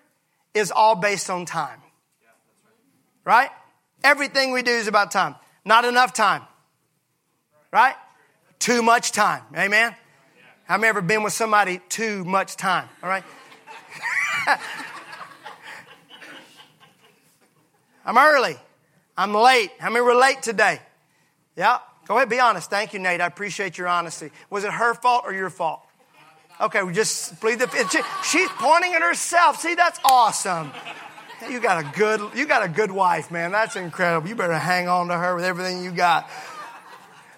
is 0.55 0.73
all 0.73 0.97
based 0.97 1.31
on 1.31 1.47
time. 1.47 1.81
Right? 3.25 3.51
Everything 4.03 4.51
we 4.51 4.63
do 4.63 4.73
is 4.73 4.89
about 4.89 5.13
time. 5.13 5.37
Not 5.65 5.85
enough 5.85 6.13
time. 6.13 6.43
Right? 7.73 7.95
Too 8.59 8.83
much 8.83 9.13
time. 9.13 9.45
Amen? 9.57 9.95
I've 10.69 10.81
you 10.81 10.87
ever 10.87 11.01
been 11.01 11.23
with 11.23 11.33
somebody 11.33 11.81
too 11.89 12.25
much 12.25 12.57
time? 12.57 12.89
All 13.05 13.09
right? 13.09 13.23
I'm 18.05 18.19
early. 18.19 18.57
I'm 19.19 19.35
late. 19.35 19.73
How 19.81 19.91
many 19.91 20.01
were 20.01 20.15
late 20.15 20.43
today? 20.43 20.79
Yeah. 21.57 21.79
Go 22.07 22.17
ahead, 22.17 22.29
be 22.29 22.39
honest. 22.39 22.71
Thank 22.71 22.93
you, 22.93 23.01
Nate. 23.01 23.21
I 23.21 23.27
appreciate 23.27 23.77
your 23.77 23.89
honesty. 23.89 24.31
Was 24.49 24.63
it 24.63 24.71
her 24.71 24.95
fault 24.95 25.25
or 25.27 25.35
your 25.35 25.51
fault? 25.51 25.81
Okay, 26.61 26.85
we 26.85 26.93
just 26.93 27.41
plead 27.41 27.59
the. 27.59 27.67
She, 27.91 28.01
she's 28.25 28.49
pointing 28.51 28.95
at 28.95 29.03
herself. 29.03 29.61
See, 29.61 29.75
that's 29.75 29.99
awesome. 30.05 30.71
You 31.51 31.59
got 31.59 31.85
a 31.85 31.99
good, 31.99 32.21
you 32.37 32.47
got 32.47 32.65
a 32.65 32.69
good 32.69 32.93
wife, 32.93 33.33
man. 33.33 33.51
That's 33.51 33.75
incredible. 33.75 34.29
You 34.29 34.37
better 34.37 34.57
hang 34.57 34.89
on 34.89 35.09
to 35.09 35.17
her 35.17 35.35
with 35.35 35.45
everything 35.45 35.83
you 35.83 35.91
got. 35.91 36.31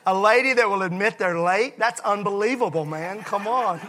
A 0.07 0.15
lady 0.15 0.53
that 0.53 0.69
will 0.69 0.83
admit 0.83 1.19
they're 1.19 1.39
late, 1.39 1.79
that's 1.79 2.01
unbelievable, 2.01 2.85
man. 2.85 3.23
Come 3.23 3.47
on. 3.47 3.81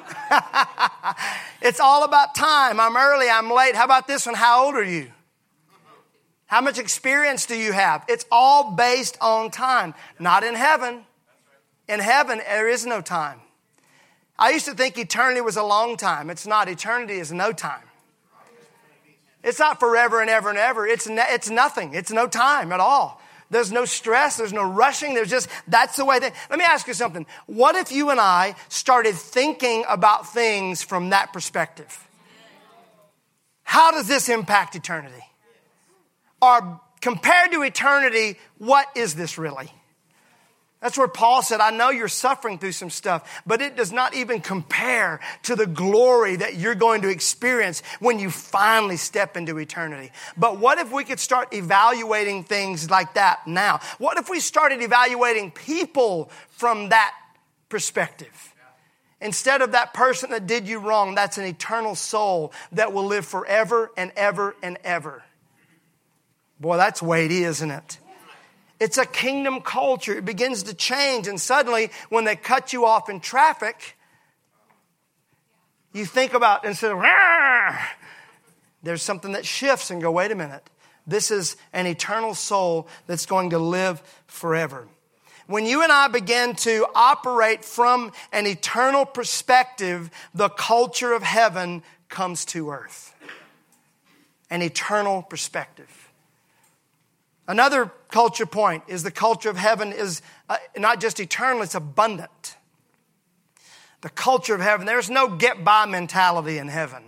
it's 1.61 1.79
all 1.79 2.03
about 2.05 2.35
time. 2.35 2.79
I'm 2.79 2.95
early, 2.95 3.29
I'm 3.29 3.51
late. 3.51 3.75
How 3.75 3.85
about 3.85 4.07
this 4.07 4.25
one? 4.25 4.35
How 4.35 4.65
old 4.65 4.75
are 4.75 4.83
you? 4.83 5.11
How 6.51 6.59
much 6.59 6.77
experience 6.77 7.45
do 7.45 7.55
you 7.55 7.71
have? 7.71 8.03
It's 8.09 8.25
all 8.29 8.71
based 8.71 9.17
on 9.21 9.51
time, 9.51 9.93
not 10.19 10.43
in 10.43 10.53
heaven. 10.53 11.05
In 11.87 12.01
heaven, 12.01 12.39
there 12.39 12.67
is 12.67 12.85
no 12.85 12.99
time. 12.99 13.39
I 14.37 14.49
used 14.49 14.65
to 14.65 14.73
think 14.73 14.97
eternity 14.97 15.39
was 15.39 15.55
a 15.55 15.63
long 15.63 15.95
time. 15.95 16.29
It's 16.29 16.45
not. 16.45 16.67
Eternity 16.67 17.13
is 17.13 17.31
no 17.31 17.53
time. 17.53 17.85
It's 19.45 19.59
not 19.59 19.79
forever 19.79 20.19
and 20.19 20.29
ever 20.29 20.49
and 20.49 20.57
ever. 20.57 20.85
It's, 20.85 21.07
it's 21.09 21.49
nothing. 21.49 21.93
It's 21.93 22.11
no 22.11 22.27
time 22.27 22.73
at 22.73 22.81
all. 22.81 23.21
There's 23.49 23.71
no 23.71 23.85
stress. 23.85 24.35
There's 24.35 24.51
no 24.51 24.69
rushing. 24.69 25.13
There's 25.13 25.29
just, 25.29 25.47
that's 25.69 25.95
the 25.95 26.03
way 26.03 26.19
that, 26.19 26.33
let 26.49 26.59
me 26.59 26.65
ask 26.65 26.85
you 26.85 26.93
something. 26.93 27.25
What 27.45 27.77
if 27.77 27.93
you 27.93 28.09
and 28.09 28.19
I 28.19 28.55
started 28.67 29.15
thinking 29.15 29.85
about 29.87 30.33
things 30.33 30.83
from 30.83 31.11
that 31.11 31.31
perspective? 31.31 32.05
How 33.63 33.91
does 33.91 34.09
this 34.09 34.27
impact 34.27 34.75
eternity? 34.75 35.23
Or 36.41 36.81
compared 37.01 37.51
to 37.51 37.61
eternity, 37.61 38.39
what 38.57 38.87
is 38.95 39.15
this 39.15 39.37
really? 39.37 39.71
That's 40.81 40.97
where 40.97 41.07
Paul 41.07 41.43
said, 41.43 41.61
I 41.61 41.69
know 41.69 41.91
you're 41.91 42.07
suffering 42.07 42.57
through 42.57 42.71
some 42.71 42.89
stuff, 42.89 43.43
but 43.45 43.61
it 43.61 43.77
does 43.77 43.91
not 43.91 44.15
even 44.15 44.41
compare 44.41 45.19
to 45.43 45.55
the 45.55 45.67
glory 45.67 46.37
that 46.37 46.55
you're 46.55 46.73
going 46.73 47.03
to 47.03 47.09
experience 47.09 47.83
when 47.99 48.17
you 48.17 48.31
finally 48.31 48.97
step 48.97 49.37
into 49.37 49.59
eternity. 49.59 50.11
But 50.35 50.57
what 50.57 50.79
if 50.79 50.91
we 50.91 51.03
could 51.03 51.19
start 51.19 51.53
evaluating 51.53 52.45
things 52.45 52.89
like 52.89 53.13
that 53.13 53.45
now? 53.45 53.79
What 53.99 54.17
if 54.17 54.27
we 54.27 54.39
started 54.39 54.81
evaluating 54.81 55.51
people 55.51 56.31
from 56.49 56.89
that 56.89 57.13
perspective? 57.69 58.55
Instead 59.21 59.61
of 59.61 59.73
that 59.73 59.93
person 59.93 60.31
that 60.31 60.47
did 60.47 60.67
you 60.67 60.79
wrong, 60.79 61.13
that's 61.13 61.37
an 61.37 61.45
eternal 61.45 61.93
soul 61.93 62.53
that 62.71 62.91
will 62.91 63.05
live 63.05 63.27
forever 63.27 63.91
and 63.95 64.11
ever 64.15 64.55
and 64.63 64.79
ever. 64.83 65.23
Boy, 66.61 66.77
that's 66.77 67.01
weighty, 67.01 67.43
isn't 67.43 67.71
it? 67.71 67.97
It's 68.79 68.99
a 68.99 69.05
kingdom 69.05 69.61
culture. 69.61 70.15
It 70.15 70.25
begins 70.25 70.63
to 70.63 70.75
change. 70.75 71.27
And 71.27 71.41
suddenly, 71.41 71.89
when 72.09 72.23
they 72.23 72.35
cut 72.35 72.71
you 72.71 72.85
off 72.85 73.09
in 73.09 73.19
traffic, 73.19 73.97
you 75.91 76.05
think 76.05 76.35
about 76.35 76.63
instead 76.63 76.91
of, 76.91 77.03
there's 78.83 79.01
something 79.01 79.31
that 79.31 79.45
shifts 79.45 79.89
and 79.89 80.01
go, 80.01 80.11
wait 80.11 80.31
a 80.31 80.35
minute. 80.35 80.69
This 81.07 81.31
is 81.31 81.57
an 81.73 81.87
eternal 81.87 82.35
soul 82.35 82.87
that's 83.07 83.25
going 83.25 83.49
to 83.49 83.59
live 83.59 84.01
forever. 84.27 84.87
When 85.47 85.65
you 85.65 85.81
and 85.81 85.91
I 85.91 86.09
begin 86.09 86.55
to 86.57 86.85
operate 86.93 87.65
from 87.65 88.11
an 88.31 88.45
eternal 88.45 89.05
perspective, 89.05 90.11
the 90.35 90.49
culture 90.49 91.11
of 91.13 91.23
heaven 91.23 91.81
comes 92.07 92.45
to 92.45 92.69
earth. 92.69 93.15
An 94.51 94.61
eternal 94.61 95.23
perspective. 95.23 96.10
Another 97.51 97.91
culture 98.07 98.45
point 98.45 98.85
is 98.87 99.03
the 99.03 99.11
culture 99.11 99.49
of 99.49 99.57
heaven 99.57 99.91
is 99.91 100.21
uh, 100.47 100.55
not 100.77 101.01
just 101.01 101.19
eternal, 101.19 101.63
it's 101.63 101.75
abundant. 101.75 102.55
The 103.99 104.09
culture 104.09 104.55
of 104.55 104.61
heaven, 104.61 104.85
there's 104.85 105.09
no 105.09 105.27
get 105.35 105.61
by 105.61 105.85
mentality 105.85 106.59
in 106.59 106.69
heaven. 106.69 107.03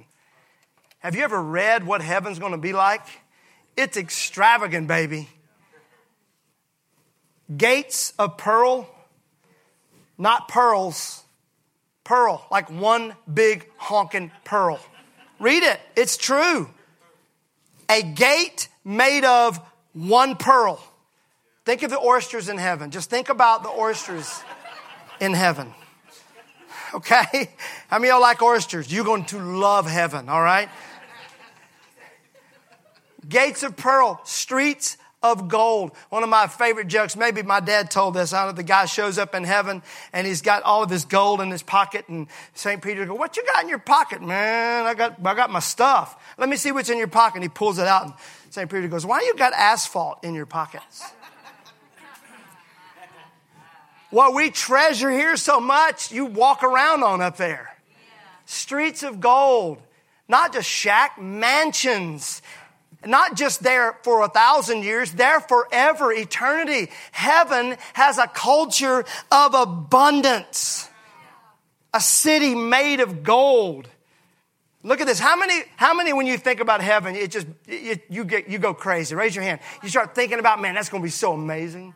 Have 1.00 1.16
you 1.16 1.24
ever 1.24 1.42
read 1.42 1.86
what 1.86 2.02
heaven's 2.02 2.40
going 2.40 2.52
to 2.52 2.58
be 2.58 2.74
like? 2.74 3.06
It's 3.78 3.96
extravagant, 3.96 4.90
baby. 4.90 5.30
Gates 7.56 8.12
of 8.20 8.38
pearl, 8.38 8.90
not 10.18 10.50
pearls, 10.50 11.24
pearl, 12.04 12.46
like 12.52 12.70
one 12.70 13.16
big 13.34 13.70
honking 13.78 14.30
pearl. 14.44 14.82
Read 15.40 15.64
it, 15.64 15.80
it's 15.96 16.18
true. 16.18 16.70
A 17.90 18.04
gate 18.04 18.68
made 18.84 19.24
of 19.24 19.62
one 19.94 20.36
pearl. 20.36 20.84
Think 21.66 21.84
of 21.84 21.90
the 21.90 22.00
oysters 22.00 22.50
in 22.50 22.58
heaven. 22.58 22.92
Just 22.92 23.10
think 23.10 23.30
about 23.30 23.64
the 23.64 23.70
oysters 23.70 24.42
in 25.20 25.34
heaven. 25.34 25.74
Okay? 26.94 27.50
How 27.88 28.00
many 28.00 28.10
of 28.10 28.16
y'all 28.16 28.22
like 28.22 28.42
oysters? 28.42 28.92
You're 28.92 29.06
going 29.06 29.26
to 29.26 29.40
love 29.40 29.88
heaven, 29.88 30.30
all 30.30 30.42
right? 30.42 30.70
Gates 33.28 33.64
of 33.64 33.78
pearl, 33.78 34.20
streets 34.26 34.98
of 35.24 35.48
gold. 35.48 35.94
One 36.10 36.22
of 36.22 36.30
my 36.30 36.48
favorite 36.48 36.90
jokes, 36.90 37.16
maybe 37.16 37.42
my 37.42 37.62
dad 37.62 37.90
told 37.90 38.14
this. 38.14 38.34
I 38.34 38.46
know, 38.46 38.52
the 38.52 38.62
guy 38.62 38.86
shows 38.86 39.18
up 39.18 39.34
in 39.34 39.46
heaven 39.46 39.82
and 40.12 40.28
he's 40.28 40.42
got 40.42 40.64
all 40.64 40.84
of 40.84 40.90
his 40.90 41.06
gold 41.06 41.40
in 41.40 41.50
his 41.50 41.64
pocket 41.64 42.10
and 42.10 42.28
St. 42.54 42.82
Peter 42.82 43.06
goes, 43.06 43.18
what 43.18 43.38
you 43.38 43.46
got 43.46 43.64
in 43.64 43.70
your 43.70 43.80
pocket, 43.80 44.22
man? 44.22 44.86
I 44.86 44.94
got, 44.94 45.26
I 45.26 45.34
got 45.34 45.50
my 45.50 45.62
stuff. 45.62 46.22
Let 46.38 46.50
me 46.50 46.58
see 46.58 46.74
what's 46.74 46.90
in 46.90 46.98
your 46.98 47.08
pocket. 47.08 47.36
And 47.36 47.44
he 47.44 47.50
pulls 47.50 47.80
it 47.80 47.88
out 47.88 48.04
and 48.04 48.14
St. 48.54 48.70
Peter 48.70 48.88
goes, 48.88 49.04
Why 49.04 49.22
you 49.22 49.34
got 49.36 49.52
asphalt 49.54 50.24
in 50.24 50.36
your 50.36 50.46
pockets? 50.46 51.04
what 54.12 54.36
we 54.36 54.52
treasure 54.52 55.10
here 55.10 55.36
so 55.38 55.60
much, 55.60 56.12
you 56.12 56.26
walk 56.26 56.64
around 56.64 57.02
on 57.02 57.20
up 57.20 57.38
there. 57.38 57.76
Streets 58.46 59.02
of 59.02 59.20
gold, 59.20 59.80
not 60.28 60.54
just 60.54 60.70
shack, 60.70 61.20
mansions. 61.20 62.44
Not 63.04 63.36
just 63.36 63.64
there 63.64 63.98
for 64.04 64.24
a 64.24 64.30
thousand 64.30 64.84
years, 64.84 65.14
there 65.14 65.40
forever, 65.40 66.14
eternity. 66.14 66.92
Heaven 67.12 67.76
has 67.94 68.20
a 68.20 68.28
culture 68.28 69.04
of 69.32 69.56
abundance. 69.56 70.88
A 71.92 72.00
city 72.00 72.54
made 72.54 73.00
of 73.00 73.24
gold. 73.24 73.90
Look 74.84 75.00
at 75.00 75.08
this. 75.08 75.20
How 75.20 75.38
many, 75.38 75.64
how 75.78 75.94
many, 75.94 76.12
when 76.12 76.28
you 76.28 76.38
think 76.38 76.60
about 76.60 76.82
heaven, 76.82 77.16
it 77.16 77.32
just, 77.32 77.48
it, 77.68 78.04
you 78.10 78.26
get, 78.26 78.50
you 78.50 78.60
go 78.60 78.74
crazy. 78.74 79.16
Raise 79.16 79.34
your 79.34 79.44
hand. 79.44 79.62
You 79.82 79.90
start 79.90 80.14
thinking 80.14 80.40
about, 80.40 80.62
man, 80.62 80.76
that's 80.76 80.90
going 80.90 81.02
to 81.02 81.06
be 81.06 81.12
so 81.12 81.34
amazing. 81.34 81.94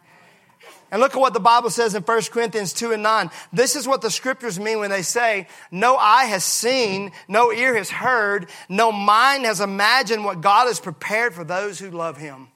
And 0.89 1.01
look 1.01 1.13
at 1.13 1.19
what 1.19 1.33
the 1.33 1.41
Bible 1.41 1.69
says 1.69 1.95
in 1.95 2.03
1 2.03 2.21
Corinthians 2.31 2.71
2 2.71 2.93
and 2.93 3.03
9. 3.03 3.29
This 3.51 3.75
is 3.75 3.87
what 3.87 4.01
the 4.01 4.09
scriptures 4.09 4.57
mean 4.57 4.79
when 4.79 4.89
they 4.89 5.01
say, 5.01 5.47
no 5.69 5.97
eye 5.97 6.25
has 6.25 6.45
seen, 6.45 7.11
no 7.27 7.51
ear 7.51 7.75
has 7.75 7.89
heard, 7.89 8.49
no 8.69 8.93
mind 8.93 9.43
has 9.43 9.59
imagined 9.59 10.23
what 10.23 10.39
God 10.39 10.67
has 10.67 10.79
prepared 10.79 11.33
for 11.33 11.43
those 11.43 11.77
who 11.77 11.91
love 11.91 12.15
him. 12.15 12.47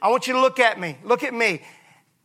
I 0.00 0.08
want 0.08 0.26
you 0.26 0.32
to 0.32 0.40
look 0.40 0.60
at 0.60 0.80
me. 0.80 0.96
Look 1.04 1.22
at 1.22 1.34
me. 1.34 1.60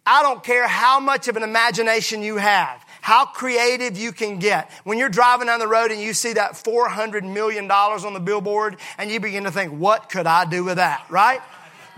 I 0.06 0.22
don't 0.22 0.42
care 0.42 0.66
how 0.66 1.02
much 1.02 1.28
of 1.28 1.36
an 1.36 1.44
imagination 1.44 2.22
you 2.22 2.38
have, 2.38 2.86
how 3.08 3.24
creative 3.24 3.98
you 3.98 4.12
can 4.12 4.38
get. 4.38 4.70
When 4.84 4.98
you're 4.98 5.08
driving 5.08 5.48
down 5.48 5.60
the 5.60 5.68
road 5.68 5.92
and 5.92 6.02
you 6.02 6.14
see 6.14 6.34
that 6.34 6.56
$400 6.56 7.24
million 7.24 7.72
on 7.72 8.14
the 8.14 8.20
billboard 8.20 8.76
and 8.98 9.10
you 9.10 9.22
begin 9.22 9.46
to 9.46 9.52
think, 9.52 9.72
what 9.72 10.10
could 10.10 10.28
I 10.28 10.44
do 10.44 10.66
with 10.66 10.76
that, 10.76 11.06
right? 11.10 11.40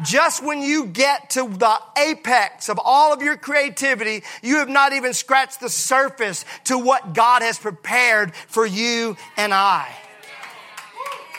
just 0.03 0.41
when 0.43 0.61
you 0.61 0.85
get 0.85 1.31
to 1.31 1.49
the 1.49 1.77
apex 1.97 2.69
of 2.69 2.79
all 2.81 3.11
of 3.11 3.23
your 3.23 3.35
creativity, 3.35 4.23
you 4.43 4.57
have 4.57 4.69
not 4.69 4.93
even 4.93 5.13
scratched 5.13 5.59
the 5.59 5.67
surface 5.67 6.45
to 6.65 6.77
what 6.77 7.13
God 7.15 7.41
has 7.41 7.57
prepared 7.57 8.33
for 8.35 8.65
you 8.65 9.17
and 9.35 9.51
I. 9.51 9.91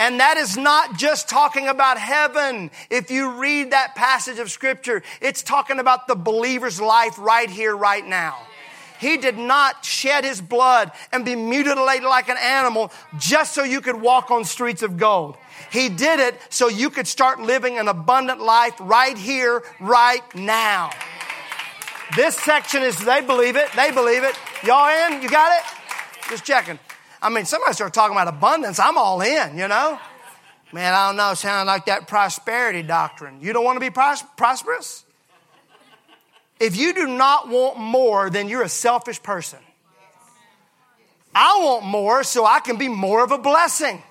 And 0.01 0.19
that 0.19 0.37
is 0.37 0.57
not 0.57 0.99
just 0.99 1.29
talking 1.29 1.69
about 1.69 1.97
heaven. 1.97 2.73
If 2.91 3.11
you 3.11 3.41
read 3.41 3.71
that 3.71 3.95
passage 3.95 4.41
of 4.41 4.51
scripture, 4.51 5.05
it's 5.23 5.45
talking 5.45 5.79
about 5.79 6.09
the 6.09 6.17
believer's 6.17 6.81
life 6.81 7.17
right 7.19 7.49
here, 7.49 7.75
right 7.77 8.05
now. 8.05 8.37
He 9.01 9.17
did 9.17 9.39
not 9.39 9.83
shed 9.83 10.25
his 10.25 10.43
blood 10.43 10.93
and 11.11 11.25
be 11.25 11.35
mutilated 11.35 12.05
like 12.05 12.29
an 12.29 12.37
animal 12.37 12.93
just 13.19 13.55
so 13.55 13.63
you 13.63 13.81
could 13.81 13.99
walk 13.99 14.31
on 14.31 14.45
streets 14.45 14.83
of 14.83 14.99
gold. 14.99 15.37
He 15.73 15.89
did 15.89 16.21
it 16.21 16.39
so 16.51 16.69
you 16.69 16.91
could 16.91 17.07
start 17.07 17.41
living 17.41 17.79
an 17.79 17.89
abundant 17.89 18.43
life 18.43 18.75
right 18.79 19.17
here, 19.17 19.63
right 19.81 20.23
now. 20.35 20.91
This 22.15 22.37
section 22.37 22.83
is, 22.83 22.99
they 22.99 23.23
believe 23.23 23.57
it. 23.57 23.73
They 23.75 23.91
believe 23.91 24.23
it. 24.23 24.35
Y'all 24.65 24.89
in? 24.89 25.23
You 25.23 25.31
got 25.31 25.59
it? 25.59 25.65
Just 26.29 26.45
checking. 26.45 26.79
I 27.23 27.31
mean, 27.31 27.47
somebody 27.47 27.73
start 27.73 27.95
talking 27.95 28.15
about 28.15 28.29
abundance. 28.29 28.79
I'm 28.79 28.99
all 28.99 29.23
in, 29.23 29.57
you 29.57 29.67
know? 29.69 29.99
Man, 30.73 30.93
I 30.93 31.09
don't 31.09 31.17
know. 31.17 31.33
Sound 31.33 31.69
like 31.69 31.87
that 31.87 32.07
prosperity 32.07 32.83
doctrine. 32.83 33.41
You 33.41 33.55
don't 33.55 33.65
want 33.65 33.77
to 33.77 33.81
be 33.81 33.91
pros- 33.91 34.25
prosperous? 34.37 35.05
If 36.61 36.77
you 36.77 36.93
do 36.93 37.07
not 37.07 37.49
want 37.49 37.79
more, 37.79 38.29
then 38.29 38.49
you're 38.49 38.63
a 38.63 38.69
selfish 38.69 39.23
person. 39.23 39.59
I 41.35 41.61
want 41.63 41.87
more 41.87 42.23
so 42.23 42.45
I 42.45 42.61
can 42.61 42.77
be 42.77 42.89
more 42.89 43.25
of 43.25 43.33
a 43.33 43.39
blessing. 43.39 44.03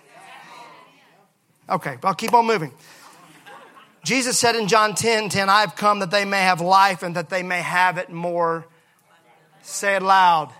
Okay, 1.69 1.97
I'll 2.03 2.15
keep 2.15 2.33
on 2.33 2.47
moving. 2.47 2.71
Jesus 4.03 4.39
said 4.39 4.55
in 4.55 4.67
John 4.67 4.95
10 4.95 5.29
10, 5.29 5.49
I've 5.49 5.75
come 5.75 5.99
that 5.99 6.09
they 6.09 6.25
may 6.25 6.41
have 6.41 6.61
life 6.61 7.03
and 7.03 7.15
that 7.15 7.29
they 7.29 7.43
may 7.43 7.61
have 7.61 7.97
it 7.99 8.09
more. 8.09 8.65
Say 9.61 9.95
it 9.95 10.01
loud. 10.01 10.51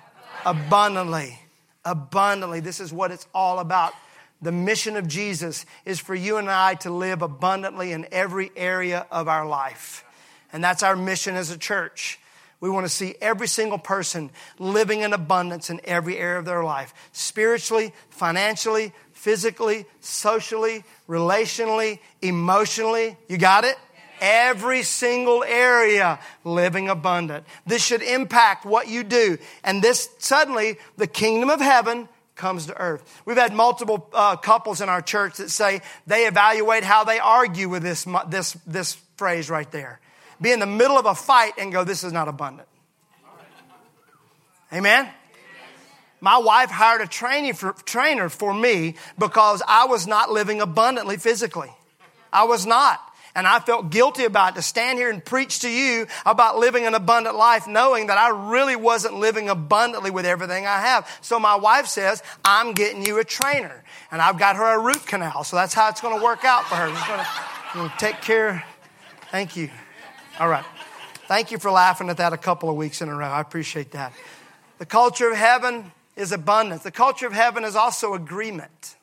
Abundantly. 0.46 1.39
Abundantly. 1.84 2.60
This 2.60 2.79
is 2.79 2.93
what 2.93 3.12
it's 3.12 3.27
all 3.34 3.58
about. 3.60 3.93
The 4.41 4.51
mission 4.51 4.96
of 4.96 5.08
Jesus 5.08 5.65
is 5.86 6.00
for 6.00 6.13
you 6.13 6.38
and 6.38 6.50
I 6.50 6.75
to 6.75 6.91
live 6.91 7.22
abundantly 7.22 7.91
in 7.91 8.08
every 8.12 8.51
area 8.55 9.08
of 9.10 9.27
our 9.27 9.48
life. 9.48 10.05
And 10.51 10.63
that's 10.63 10.84
our 10.84 10.96
mission 10.96 11.36
as 11.36 11.51
a 11.51 11.58
church. 11.58 12.20
We 12.62 12.70
want 12.70 12.86
to 12.86 12.91
see 12.91 13.15
every 13.22 13.48
single 13.48 13.77
person 13.77 14.32
living 14.58 15.01
in 15.01 15.13
abundance 15.13 15.70
in 15.70 15.79
every 15.86 16.18
area 16.18 16.39
of 16.39 16.46
their 16.46 16.63
life 16.63 16.94
spiritually, 17.13 17.94
financially, 18.10 18.94
physically, 19.13 19.86
socially, 20.01 20.84
relationally, 21.08 22.00
emotionally. 22.22 23.18
You 23.29 23.38
got 23.38 23.63
it? 23.63 23.77
Every 24.20 24.84
single 24.84 25.46
area 25.46 26.20
living 26.44 26.89
abundant. 26.89 27.46
This 27.65 27.82
should 27.82 28.01
impact 28.01 28.65
what 28.65 28.89
you 28.89 29.03
do. 29.03 29.38
And 29.63 29.82
this 29.82 30.10
suddenly, 30.18 30.77
the 30.98 31.08
kingdom 31.08 31.50
of 31.50 31.62
heaven 31.62 32.10
comes 32.36 32.65
to 32.65 32.77
earth. 32.77 33.22
We've 33.25 33.38
had 33.38 33.53
multiple 33.53 34.10
uh, 34.13 34.36
couples 34.36 34.82
in 34.82 34.89
our 34.89 35.01
church 35.01 35.38
that 35.38 35.50
say 35.50 35.82
they 36.08 36.25
evaluate 36.25 36.84
how 36.84 37.06
they 37.06 37.20
argue 37.20 37.70
with 37.70 37.84
this, 37.84 38.06
this, 38.27 38.58
this 38.65 38.94
phrase 39.15 39.50
right 39.50 39.70
there. 39.72 40.01
Be 40.41 40.51
in 40.51 40.59
the 40.59 40.65
middle 40.65 40.97
of 40.97 41.05
a 41.05 41.15
fight 41.15 41.53
and 41.57 41.71
go, 41.71 41.83
this 41.83 42.03
is 42.03 42.13
not 42.13 42.27
abundant. 42.27 42.67
Amen? 44.71 45.09
My 46.21 46.37
wife 46.37 46.69
hired 46.69 47.01
a 47.01 47.07
training 47.07 47.53
for, 47.53 47.73
trainer 47.85 48.29
for 48.29 48.53
me 48.53 48.95
because 49.17 49.61
I 49.67 49.85
was 49.85 50.05
not 50.05 50.29
living 50.29 50.61
abundantly 50.61 51.17
physically. 51.17 51.71
I 52.31 52.43
was 52.43 52.65
not. 52.65 53.01
And 53.35 53.47
I 53.47 53.59
felt 53.59 53.91
guilty 53.91 54.25
about 54.25 54.53
it 54.53 54.55
to 54.55 54.61
stand 54.61 54.97
here 54.97 55.09
and 55.09 55.23
preach 55.23 55.59
to 55.59 55.69
you 55.69 56.07
about 56.25 56.57
living 56.57 56.85
an 56.85 56.95
abundant 56.95 57.35
life, 57.35 57.67
knowing 57.67 58.07
that 58.07 58.17
I 58.17 58.49
really 58.51 58.75
wasn't 58.75 59.15
living 59.15 59.49
abundantly 59.49 60.11
with 60.11 60.25
everything 60.25 60.65
I 60.65 60.81
have. 60.81 61.07
So 61.21 61.39
my 61.39 61.55
wife 61.55 61.85
says, 61.85 62.23
I'm 62.43 62.73
getting 62.73 63.05
you 63.05 63.19
a 63.19 63.23
trainer. 63.23 63.83
And 64.11 64.21
I've 64.21 64.39
got 64.39 64.55
her 64.55 64.75
a 64.75 64.79
root 64.79 65.05
canal. 65.05 65.43
So 65.43 65.55
that's 65.55 65.73
how 65.73 65.89
it's 65.89 66.01
going 66.01 66.17
to 66.17 66.23
work 66.23 66.43
out 66.43 66.65
for 66.65 66.75
her. 66.75 66.89
She's 66.89 67.73
going 67.75 67.89
to 67.89 67.95
take 67.97 68.21
care. 68.21 68.65
Thank 69.31 69.55
you. 69.55 69.69
All 70.39 70.47
right. 70.47 70.63
Thank 71.27 71.51
you 71.51 71.59
for 71.59 71.69
laughing 71.69 72.09
at 72.09 72.17
that 72.17 72.31
a 72.31 72.37
couple 72.37 72.69
of 72.69 72.77
weeks 72.77 73.01
in 73.01 73.09
a 73.09 73.15
row. 73.15 73.27
I 73.27 73.41
appreciate 73.41 73.91
that. 73.91 74.13
The 74.77 74.85
culture 74.85 75.29
of 75.29 75.37
heaven 75.37 75.91
is 76.15 76.31
abundance. 76.31 76.83
The 76.83 76.91
culture 76.91 77.27
of 77.27 77.33
heaven 77.33 77.65
is 77.65 77.75
also 77.75 78.13
agreement. 78.13 78.95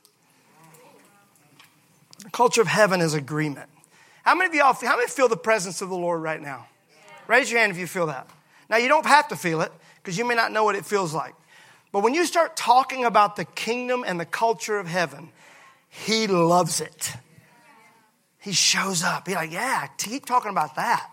The 2.25 2.31
culture 2.31 2.63
of 2.63 2.69
heaven 2.69 3.03
is 3.03 3.13
agreement. 3.13 3.69
How 4.23 4.35
many 4.35 4.49
of 4.49 4.55
y'all, 4.55 4.73
how 4.73 4.97
many 4.97 5.09
feel 5.09 5.29
the 5.29 5.37
presence 5.37 5.83
of 5.83 5.91
the 5.91 5.97
Lord 5.97 6.23
right 6.23 6.41
now? 6.41 6.69
Raise 7.29 7.51
your 7.51 7.61
hand 7.61 7.71
if 7.71 7.79
you 7.79 7.87
feel 7.87 8.07
that. 8.07 8.29
Now, 8.71 8.79
you 8.79 8.89
don't 8.89 9.07
have 9.07 9.29
to 9.29 9.37
feel 9.37 9.61
it 9.61 9.71
because 10.03 10.17
you 10.17 10.25
may 10.25 10.35
not 10.35 10.53
know 10.53 10.65
what 10.65 10.75
it 10.75 10.87
feels 10.87 11.13
like. 11.13 11.35
But 11.93 12.03
when 12.03 12.15
you 12.15 12.25
start 12.25 12.57
talking 12.57 13.05
about 13.05 13.37
the 13.37 13.45
kingdom 13.45 14.05
and 14.07 14.19
the 14.19 14.25
culture 14.25 14.79
of 14.79 14.87
heaven, 14.87 15.29
He 15.91 16.27
loves 16.27 16.81
it. 16.81 17.13
He 18.39 18.53
shows 18.53 19.03
up. 19.03 19.27
He's 19.27 19.37
like, 19.37 19.53
yeah, 19.53 19.87
keep 19.99 20.25
talking 20.25 20.51
about 20.51 20.77
that. 20.77 21.13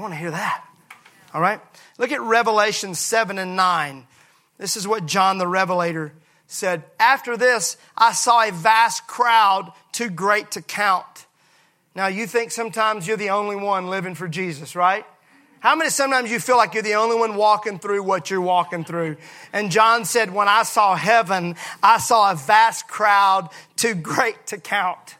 I 0.00 0.02
want 0.02 0.14
to 0.14 0.18
hear 0.18 0.30
that. 0.30 0.64
All 1.34 1.42
right? 1.42 1.60
Look 1.98 2.10
at 2.10 2.22
Revelation 2.22 2.94
7 2.94 3.36
and 3.36 3.54
9. 3.54 4.06
This 4.56 4.78
is 4.78 4.88
what 4.88 5.04
John 5.04 5.36
the 5.36 5.46
Revelator 5.46 6.14
said. 6.46 6.84
After 6.98 7.36
this, 7.36 7.76
I 7.98 8.14
saw 8.14 8.48
a 8.48 8.50
vast 8.50 9.06
crowd 9.06 9.70
too 9.92 10.08
great 10.08 10.52
to 10.52 10.62
count. 10.62 11.26
Now, 11.94 12.06
you 12.06 12.26
think 12.26 12.50
sometimes 12.50 13.06
you're 13.06 13.18
the 13.18 13.28
only 13.28 13.56
one 13.56 13.90
living 13.90 14.14
for 14.14 14.26
Jesus, 14.26 14.74
right? 14.74 15.04
How 15.58 15.76
many 15.76 15.90
sometimes 15.90 16.30
you 16.30 16.40
feel 16.40 16.56
like 16.56 16.72
you're 16.72 16.82
the 16.82 16.94
only 16.94 17.16
one 17.16 17.34
walking 17.34 17.78
through 17.78 18.02
what 18.02 18.30
you're 18.30 18.40
walking 18.40 18.84
through? 18.84 19.18
And 19.52 19.70
John 19.70 20.06
said, 20.06 20.32
When 20.32 20.48
I 20.48 20.62
saw 20.62 20.96
heaven, 20.96 21.56
I 21.82 21.98
saw 21.98 22.32
a 22.32 22.36
vast 22.36 22.88
crowd 22.88 23.50
too 23.76 23.94
great 23.94 24.46
to 24.46 24.56
count 24.56 25.16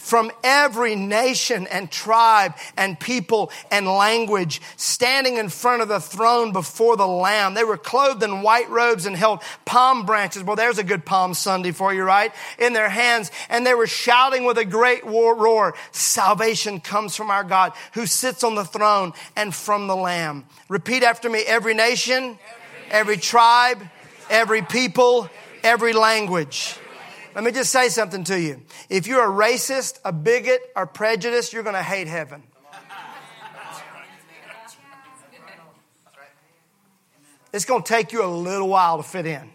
from 0.00 0.32
every 0.42 0.96
nation 0.96 1.66
and 1.66 1.90
tribe 1.90 2.54
and 2.76 2.98
people 2.98 3.52
and 3.70 3.86
language 3.86 4.60
standing 4.76 5.36
in 5.36 5.50
front 5.50 5.82
of 5.82 5.88
the 5.88 6.00
throne 6.00 6.52
before 6.52 6.96
the 6.96 7.06
Lamb. 7.06 7.52
They 7.52 7.64
were 7.64 7.76
clothed 7.76 8.22
in 8.22 8.40
white 8.40 8.68
robes 8.70 9.04
and 9.04 9.14
held 9.14 9.42
palm 9.66 10.06
branches. 10.06 10.42
Well, 10.42 10.56
there's 10.56 10.78
a 10.78 10.84
good 10.84 11.04
Palm 11.04 11.34
Sunday 11.34 11.70
for 11.70 11.92
you, 11.92 12.02
right? 12.02 12.32
In 12.58 12.72
their 12.72 12.88
hands. 12.88 13.30
And 13.50 13.66
they 13.66 13.74
were 13.74 13.86
shouting 13.86 14.44
with 14.44 14.56
a 14.56 14.64
great 14.64 15.04
roar, 15.04 15.74
Salvation 15.92 16.80
comes 16.80 17.14
from 17.14 17.30
our 17.30 17.44
God 17.44 17.72
who 17.92 18.06
sits 18.06 18.42
on 18.42 18.54
the 18.54 18.64
throne 18.64 19.12
and 19.36 19.54
from 19.54 19.86
the 19.86 19.96
Lamb. 19.96 20.46
Repeat 20.68 21.02
after 21.02 21.28
me 21.28 21.40
every 21.40 21.74
nation, 21.74 22.38
every 22.90 23.18
tribe, 23.18 23.82
every 24.30 24.62
people, 24.62 25.28
every 25.62 25.92
language. 25.92 26.76
Let 27.34 27.44
me 27.44 27.52
just 27.52 27.70
say 27.70 27.88
something 27.88 28.24
to 28.24 28.40
you. 28.40 28.62
If 28.88 29.06
you're 29.06 29.24
a 29.24 29.28
racist, 29.32 30.00
a 30.04 30.12
bigot, 30.12 30.60
or 30.74 30.86
prejudiced, 30.86 31.52
you're 31.52 31.62
going 31.62 31.76
to 31.76 31.82
hate 31.82 32.08
heaven. 32.08 32.42
It's 37.52 37.64
going 37.64 37.82
to 37.82 37.88
take 37.88 38.12
you 38.12 38.24
a 38.24 38.26
little 38.26 38.68
while 38.68 38.96
to 38.98 39.02
fit 39.02 39.26
in. 39.26 39.50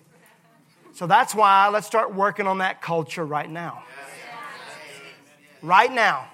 So 0.93 1.07
that's 1.07 1.35
why 1.35 1.67
let's 1.69 1.88
start 1.88 2.13
working 2.13 2.47
on 2.47 2.59
that 2.59 2.81
culture 2.81 3.25
right 3.25 3.49
now. 3.49 3.83
Right 5.61 5.91
now. 5.91 6.27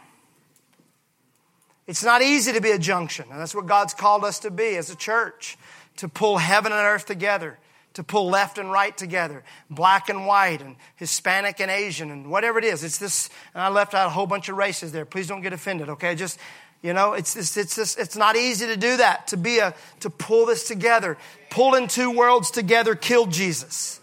It's 1.87 2.03
not 2.03 2.21
easy 2.21 2.53
to 2.53 2.61
be 2.61 2.71
a 2.71 2.79
junction, 2.79 3.25
and 3.31 3.39
that's 3.39 3.55
what 3.55 3.65
God's 3.65 3.93
called 3.93 4.23
us 4.23 4.39
to 4.39 4.51
be 4.51 4.77
as 4.77 4.89
a 4.89 4.95
church 4.95 5.57
to 5.97 6.07
pull 6.07 6.37
heaven 6.37 6.71
and 6.71 6.81
earth 6.81 7.05
together 7.05 7.57
to 7.93 8.03
pull 8.03 8.29
left 8.29 8.57
and 8.57 8.71
right 8.71 8.95
together, 8.95 9.43
black 9.69 10.09
and 10.09 10.25
white, 10.25 10.61
and 10.61 10.75
Hispanic 10.95 11.59
and 11.59 11.69
Asian, 11.69 12.11
and 12.11 12.29
whatever 12.31 12.59
it 12.59 12.65
is. 12.65 12.83
It's 12.83 12.97
this, 12.97 13.29
and 13.53 13.61
I 13.61 13.69
left 13.69 13.93
out 13.93 14.07
a 14.07 14.09
whole 14.09 14.27
bunch 14.27 14.49
of 14.49 14.57
races 14.57 14.91
there. 14.91 15.05
Please 15.05 15.27
don't 15.27 15.41
get 15.41 15.53
offended, 15.53 15.89
okay? 15.89 16.15
Just, 16.15 16.39
you 16.81 16.93
know, 16.93 17.13
it's, 17.13 17.35
it's, 17.35 17.57
it's, 17.57 17.75
just, 17.75 17.99
it's 17.99 18.15
not 18.15 18.35
easy 18.35 18.67
to 18.67 18.77
do 18.77 18.97
that, 18.97 19.27
to 19.27 19.37
be 19.37 19.59
a, 19.59 19.73
to 19.99 20.09
pull 20.09 20.45
this 20.45 20.67
together. 20.67 21.17
Pulling 21.49 21.87
two 21.87 22.11
worlds 22.11 22.51
together 22.51 22.95
killed 22.95 23.31
Jesus. 23.31 23.99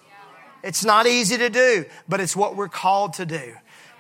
It's 0.62 0.85
not 0.85 1.07
easy 1.07 1.38
to 1.38 1.48
do, 1.48 1.85
but 2.09 2.20
it's 2.20 2.37
what 2.37 2.57
we're 2.57 2.68
called 2.68 3.14
to 3.14 3.27
do 3.27 3.55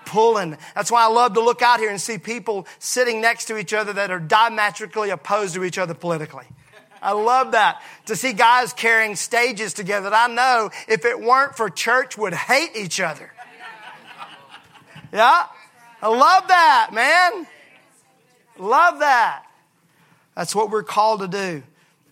pulling. 0.08 0.56
That's 0.74 0.90
why 0.90 1.04
I 1.04 1.08
love 1.08 1.34
to 1.34 1.40
look 1.42 1.60
out 1.60 1.80
here 1.80 1.90
and 1.90 2.00
see 2.00 2.16
people 2.16 2.66
sitting 2.78 3.20
next 3.20 3.44
to 3.46 3.58
each 3.58 3.74
other 3.74 3.92
that 3.92 4.10
are 4.10 4.18
diametrically 4.18 5.10
opposed 5.10 5.54
to 5.54 5.64
each 5.64 5.76
other 5.76 5.92
politically. 5.92 6.46
I 7.02 7.12
love 7.12 7.52
that. 7.52 7.82
To 8.06 8.16
see 8.16 8.32
guys 8.32 8.72
carrying 8.72 9.16
stages 9.16 9.74
together 9.74 10.10
that 10.10 10.30
I 10.30 10.32
know 10.32 10.70
if 10.86 11.04
it 11.04 11.20
weren't 11.20 11.56
for 11.56 11.70
church 11.70 12.16
would 12.18 12.34
hate 12.34 12.76
each 12.76 13.00
other. 13.00 13.32
Yeah? 15.12 15.44
I 16.02 16.08
love 16.08 16.48
that, 16.48 16.90
man. 16.92 17.46
Love 18.58 19.00
that. 19.00 19.44
That's 20.34 20.54
what 20.54 20.70
we're 20.70 20.82
called 20.82 21.20
to 21.20 21.28
do. 21.28 21.62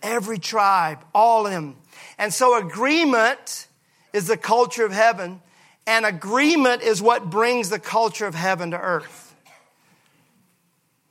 Every 0.01 0.37
tribe, 0.37 0.99
all 1.13 1.45
of 1.45 1.51
them. 1.51 1.75
And 2.17 2.33
so 2.33 2.57
agreement 2.57 3.67
is 4.13 4.27
the 4.27 4.37
culture 4.37 4.85
of 4.85 4.91
heaven, 4.91 5.41
and 5.85 6.05
agreement 6.05 6.81
is 6.81 7.01
what 7.01 7.29
brings 7.29 7.69
the 7.69 7.79
culture 7.79 8.25
of 8.25 8.35
heaven 8.35 8.71
to 8.71 8.79
earth. 8.79 9.35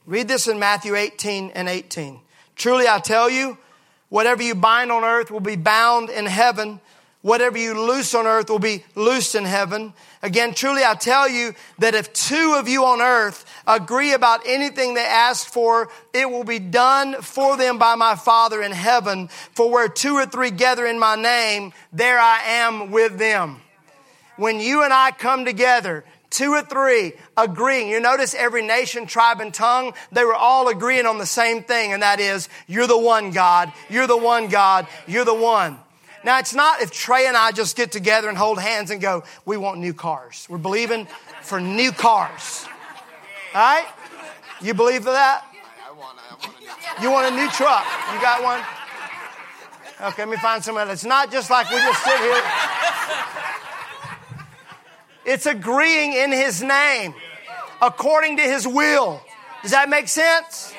Read 0.07 0.29
this 0.29 0.47
in 0.47 0.59
Matthew 0.59 0.95
18 0.95 1.53
and 1.55 1.69
18. 1.69 2.21
Truly 2.55 2.87
I 2.89 3.01
tell 3.01 3.29
you, 3.29 3.59
whatever 4.09 4.43
you 4.43 4.55
bind 4.55 4.93
on 4.93 5.05
earth 5.05 5.31
will 5.31 5.41
be 5.41 5.57
bound 5.57 6.11
in 6.11 6.27
heaven. 6.27 6.81
Whatever 7.23 7.59
you 7.59 7.75
loose 7.75 8.15
on 8.15 8.25
earth 8.25 8.49
will 8.49 8.61
be 8.61 8.85
loosed 8.95 9.35
in 9.35 9.45
heaven. 9.45 9.93
Again, 10.23 10.55
truly 10.55 10.85
I 10.85 10.95
tell 10.95 11.29
you 11.29 11.55
that 11.81 11.97
if 11.97 12.13
two 12.13 12.55
of 12.57 12.69
you 12.69 12.85
on 12.85 13.01
earth 13.01 13.45
agree 13.67 14.13
about 14.13 14.43
anything 14.47 14.95
they 14.95 15.05
ask 15.05 15.49
for, 15.49 15.89
it 16.15 16.31
will 16.31 16.45
be 16.45 16.61
done 16.61 17.21
for 17.23 17.57
them 17.57 17.79
by 17.79 17.97
my 17.97 18.15
Father 18.15 18.63
in 18.63 18.71
heaven. 18.71 19.27
For 19.27 19.69
where 19.69 19.89
two 19.89 20.15
or 20.15 20.27
three 20.27 20.53
gather 20.53 20.87
in 20.87 21.01
my 21.01 21.17
name, 21.17 21.73
there 21.93 22.21
I 22.21 22.43
am 22.45 22.93
with 22.93 23.19
them. 23.19 23.61
When 24.37 24.61
you 24.61 24.85
and 24.85 24.93
I 24.93 25.11
come 25.11 25.45
together, 25.45 26.05
two 26.37 26.53
or 26.53 26.63
three 26.63 27.15
agreeing. 27.37 27.89
You 27.89 27.99
notice 27.99 28.35
every 28.35 28.63
nation, 28.63 29.07
tribe, 29.07 29.41
and 29.41 29.53
tongue, 29.53 29.95
they 30.13 30.23
were 30.23 30.35
all 30.35 30.69
agreeing 30.69 31.07
on 31.07 31.17
the 31.17 31.27
same 31.27 31.63
thing, 31.63 31.95
and 31.95 32.03
that 32.03 32.21
is, 32.21 32.51
you're 32.67 32.87
the 32.87 32.99
one 32.99 33.31
God, 33.31 33.73
you're 33.89 34.07
the 34.07 34.17
one 34.17 34.49
God, 34.49 34.87
you're 35.07 35.25
the 35.25 35.35
one. 35.35 35.79
Now, 36.25 36.39
it's 36.39 36.55
not 36.55 36.83
if 36.83 36.91
Trey 36.91 37.27
and 37.27 37.37
I 37.37 37.53
just 37.53 37.77
get 37.77 37.91
together 37.91 38.29
and 38.29 38.37
hold 38.37 38.61
hands 38.61 38.91
and 38.91 39.01
go, 39.01 39.25
we 39.47 39.57
want 39.57 39.79
new 39.79 39.95
cars. 39.95 40.47
We're 40.51 40.59
believing 40.59 41.07
for 41.41 41.61
new 41.61 41.93
cars. 41.93 42.67
All 43.55 43.61
right? 43.61 43.87
You 44.61 44.75
believe 44.75 45.05
for 45.05 45.13
that? 45.13 45.45
I 45.89 45.93
want, 45.93 46.19
you 47.01 47.11
want 47.11 47.33
a 47.33 47.37
new 47.37 47.49
truck? 47.51 47.87
You 48.13 48.21
got 48.21 48.43
one? 48.43 48.61
Okay, 50.11 50.23
let 50.23 50.29
me 50.29 50.37
find 50.37 50.63
someone. 50.63 50.91
It's 50.91 51.05
not 51.05 51.33
just 51.33 51.49
like 51.49 51.71
we 51.71 51.79
just 51.79 52.05
sit 52.05 52.19
here. 52.19 52.43
It's 55.27 55.45
agreeing 55.45 56.13
in 56.13 56.31
His 56.33 56.63
name, 56.63 57.15
according 57.83 58.37
to 58.37 58.43
His 58.45 58.67
will. 58.67 59.21
Does 59.63 59.73
that 59.73 59.89
make 59.89 60.07
sense? 60.07 60.73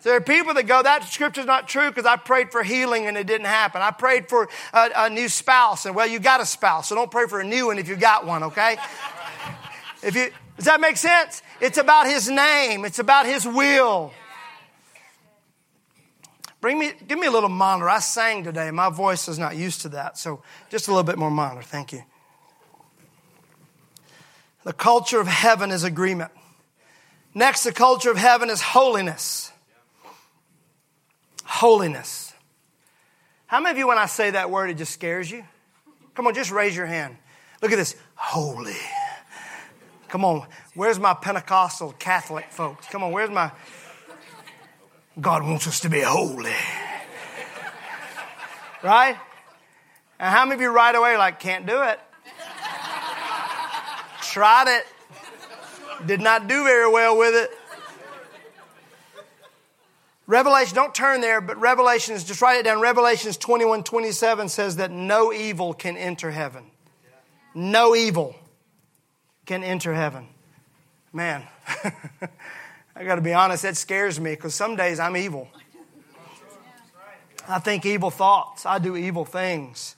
So 0.00 0.08
There 0.08 0.16
are 0.16 0.22
people 0.22 0.54
that 0.54 0.66
go, 0.66 0.82
that 0.82 1.04
scripture's 1.04 1.46
not 1.46 1.68
true 1.68 1.88
because 1.90 2.06
I 2.06 2.16
prayed 2.16 2.50
for 2.50 2.62
healing 2.62 3.06
and 3.06 3.16
it 3.16 3.26
didn't 3.26 3.46
happen. 3.46 3.82
I 3.82 3.90
prayed 3.90 4.28
for 4.28 4.48
a, 4.72 4.90
a, 4.96 5.10
new 5.10 5.28
spouse 5.28 5.86
and 5.86 5.94
well, 5.94 6.06
you 6.06 6.18
got 6.18 6.40
a 6.40 6.46
spouse, 6.46 6.88
so 6.88 6.94
don't 6.94 7.10
pray 7.10 7.26
for 7.26 7.40
a 7.40 7.44
new 7.44 7.66
one 7.66 7.78
if 7.78 7.88
you 7.88 7.96
got 7.96 8.26
one, 8.26 8.42
okay? 8.44 8.76
if 10.02 10.14
you, 10.14 10.30
does 10.56 10.66
that 10.66 10.80
make 10.80 10.96
sense? 10.96 11.42
It's 11.60 11.78
about 11.78 12.06
His 12.06 12.28
name. 12.30 12.84
It's 12.84 12.98
about 12.98 13.26
His 13.26 13.46
will. 13.46 14.12
Bring 16.60 16.78
me, 16.78 16.92
give 17.06 17.18
me 17.18 17.26
a 17.26 17.30
little 17.30 17.50
monitor. 17.50 17.90
I 17.90 17.98
sang 17.98 18.44
today. 18.44 18.70
My 18.70 18.88
voice 18.88 19.28
is 19.28 19.38
not 19.38 19.54
used 19.54 19.82
to 19.82 19.90
that, 19.90 20.16
so 20.16 20.42
just 20.70 20.88
a 20.88 20.90
little 20.90 21.04
bit 21.04 21.18
more 21.18 21.30
monitor. 21.30 21.62
Thank 21.62 21.92
you. 21.92 22.04
The 24.64 24.72
culture 24.72 25.20
of 25.20 25.26
heaven 25.26 25.70
is 25.70 25.84
agreement. 25.84 26.32
Next, 27.34 27.64
the 27.64 27.72
culture 27.72 28.10
of 28.10 28.16
heaven 28.16 28.50
is 28.50 28.60
holiness 28.60 29.52
holiness. 31.44 32.32
How 33.46 33.60
many 33.60 33.72
of 33.72 33.78
you, 33.78 33.86
when 33.86 33.98
I 33.98 34.06
say 34.06 34.30
that 34.30 34.50
word, 34.50 34.70
it 34.70 34.74
just 34.74 34.92
scares 34.92 35.30
you? 35.30 35.44
Come 36.14 36.26
on, 36.26 36.34
just 36.34 36.50
raise 36.50 36.76
your 36.76 36.86
hand. 36.86 37.16
Look 37.62 37.70
at 37.72 37.76
this 37.76 37.94
holy. 38.14 38.76
Come 40.08 40.24
on, 40.24 40.46
where's 40.74 40.98
my 40.98 41.14
Pentecostal 41.14 41.92
Catholic 41.98 42.46
folks? 42.50 42.86
Come 42.88 43.02
on, 43.02 43.12
where's 43.12 43.30
my 43.30 43.52
God 45.20 45.42
wants 45.44 45.66
us 45.68 45.80
to 45.80 45.88
be 45.88 46.00
holy. 46.00 46.50
Right? 48.82 49.16
And 50.18 50.34
how 50.34 50.44
many 50.44 50.56
of 50.56 50.60
you 50.60 50.70
right 50.70 50.94
away 50.94 51.16
like, 51.16 51.40
can't 51.40 51.66
do 51.66 51.82
it? 51.82 52.00
Tried 54.34 54.66
it. 54.66 56.06
Did 56.08 56.20
not 56.20 56.48
do 56.48 56.64
very 56.64 56.90
well 56.90 57.16
with 57.16 57.36
it. 57.36 57.50
Revelation, 60.26 60.74
don't 60.74 60.92
turn 60.92 61.20
there, 61.20 61.40
but 61.40 61.56
Revelations, 61.58 62.24
just 62.24 62.42
write 62.42 62.58
it 62.58 62.64
down. 62.64 62.80
Revelations 62.80 63.36
21 63.36 63.84
27 63.84 64.48
says 64.48 64.74
that 64.78 64.90
no 64.90 65.32
evil 65.32 65.72
can 65.72 65.96
enter 65.96 66.32
heaven. 66.32 66.64
No 67.54 67.94
evil 67.94 68.34
can 69.46 69.62
enter 69.62 69.94
heaven. 69.94 70.26
Man, 71.12 71.44
I 72.96 73.04
got 73.04 73.14
to 73.14 73.20
be 73.20 73.34
honest, 73.34 73.62
that 73.62 73.76
scares 73.76 74.18
me 74.18 74.32
because 74.32 74.52
some 74.52 74.74
days 74.74 74.98
I'm 74.98 75.16
evil. 75.16 75.46
I 77.48 77.60
think 77.60 77.86
evil 77.86 78.10
thoughts, 78.10 78.66
I 78.66 78.80
do 78.80 78.96
evil 78.96 79.24
things. 79.24 79.94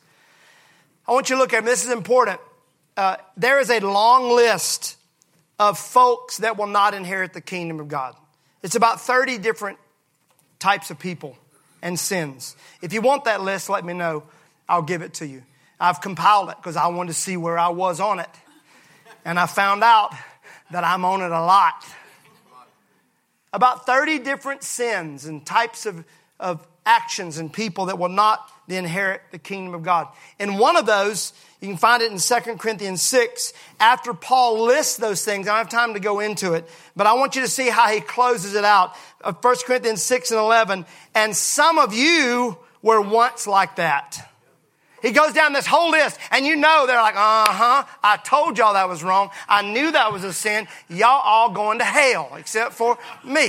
I 1.08 1.12
want 1.12 1.30
you 1.30 1.36
to 1.36 1.40
look 1.40 1.54
at 1.54 1.64
this 1.64 1.86
is 1.86 1.90
important. 1.90 2.38
Uh, 2.96 3.16
there 3.36 3.60
is 3.60 3.70
a 3.70 3.80
long 3.80 4.30
list 4.34 4.96
of 5.58 5.78
folks 5.78 6.38
that 6.38 6.56
will 6.56 6.66
not 6.66 6.94
inherit 6.94 7.32
the 7.32 7.40
kingdom 7.40 7.80
of 7.80 7.88
God. 7.88 8.14
It's 8.62 8.74
about 8.74 9.00
30 9.00 9.38
different 9.38 9.78
types 10.58 10.90
of 10.90 10.98
people 10.98 11.36
and 11.82 11.98
sins. 11.98 12.56
If 12.82 12.92
you 12.92 13.00
want 13.00 13.24
that 13.24 13.42
list, 13.42 13.68
let 13.68 13.84
me 13.84 13.92
know. 13.92 14.24
I'll 14.68 14.82
give 14.82 15.02
it 15.02 15.14
to 15.14 15.26
you. 15.26 15.42
I've 15.78 16.00
compiled 16.00 16.50
it 16.50 16.56
because 16.56 16.76
I 16.76 16.86
wanted 16.88 17.08
to 17.08 17.18
see 17.18 17.36
where 17.36 17.58
I 17.58 17.68
was 17.68 18.00
on 18.00 18.18
it. 18.18 18.30
And 19.24 19.38
I 19.38 19.46
found 19.46 19.84
out 19.84 20.14
that 20.70 20.84
I'm 20.84 21.04
on 21.04 21.20
it 21.20 21.30
a 21.30 21.40
lot. 21.40 21.84
About 23.52 23.86
30 23.86 24.20
different 24.20 24.62
sins 24.62 25.26
and 25.26 25.44
types 25.44 25.86
of, 25.86 26.04
of 26.38 26.66
actions 26.84 27.38
and 27.38 27.52
people 27.52 27.86
that 27.86 27.98
will 27.98 28.08
not 28.08 28.50
inherit 28.68 29.22
the 29.30 29.38
kingdom 29.38 29.74
of 29.74 29.82
God. 29.82 30.08
And 30.38 30.58
one 30.58 30.76
of 30.76 30.86
those, 30.86 31.32
you 31.60 31.68
can 31.68 31.76
find 31.76 32.02
it 32.02 32.10
in 32.12 32.18
2 32.18 32.56
Corinthians 32.56 33.02
6, 33.02 33.52
after 33.80 34.12
Paul 34.14 34.64
lists 34.64 34.96
those 34.96 35.24
things. 35.24 35.46
I 35.46 35.50
don't 35.50 35.58
have 35.58 35.68
time 35.68 35.94
to 35.94 36.00
go 36.00 36.20
into 36.20 36.54
it, 36.54 36.68
but 36.94 37.06
I 37.06 37.14
want 37.14 37.36
you 37.36 37.42
to 37.42 37.48
see 37.48 37.68
how 37.68 37.88
he 37.88 38.00
closes 38.00 38.54
it 38.54 38.64
out. 38.64 38.96
1 39.24 39.56
Corinthians 39.66 40.02
6 40.02 40.30
and 40.30 40.40
11, 40.40 40.86
and 41.14 41.36
some 41.36 41.78
of 41.78 41.94
you 41.94 42.58
were 42.82 43.00
once 43.00 43.46
like 43.46 43.76
that. 43.76 44.28
He 45.02 45.12
goes 45.12 45.32
down 45.34 45.52
this 45.52 45.66
whole 45.66 45.90
list, 45.90 46.18
and 46.30 46.46
you 46.46 46.56
know 46.56 46.84
they're 46.86 47.00
like, 47.00 47.14
uh 47.14 47.52
huh, 47.52 47.84
I 48.02 48.16
told 48.16 48.58
y'all 48.58 48.72
that 48.72 48.88
was 48.88 49.04
wrong. 49.04 49.30
I 49.48 49.62
knew 49.62 49.92
that 49.92 50.12
was 50.12 50.24
a 50.24 50.32
sin. 50.32 50.66
Y'all 50.88 51.20
all 51.22 51.50
going 51.50 51.78
to 51.78 51.84
hell, 51.84 52.32
except 52.36 52.72
for 52.72 52.98
me, 53.22 53.48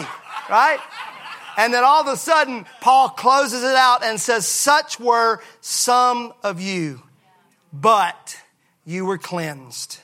right? 0.49 0.79
And 1.57 1.73
then 1.73 1.83
all 1.83 2.01
of 2.01 2.07
a 2.07 2.15
sudden, 2.15 2.67
Paul 2.81 3.09
closes 3.09 3.63
it 3.63 3.75
out 3.75 4.03
and 4.03 4.21
says, 4.21 4.47
Such 4.47 4.99
were 4.99 5.41
some 5.59 6.31
of 6.43 6.61
you, 6.61 7.01
but 7.73 8.39
you 8.85 9.05
were 9.05 9.17
cleansed. 9.17 9.97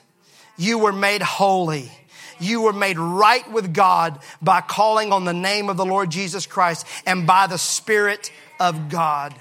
You 0.58 0.78
were 0.78 0.92
made 0.92 1.22
holy. 1.22 1.92
You 2.40 2.62
were 2.62 2.72
made 2.72 2.98
right 2.98 3.48
with 3.50 3.72
God 3.72 4.18
by 4.42 4.60
calling 4.60 5.12
on 5.12 5.24
the 5.24 5.32
name 5.32 5.68
of 5.68 5.76
the 5.76 5.86
Lord 5.86 6.10
Jesus 6.10 6.44
Christ 6.44 6.86
and 7.06 7.24
by 7.24 7.46
the 7.46 7.56
Spirit 7.58 8.32
of 8.58 8.88
God. 8.88 9.34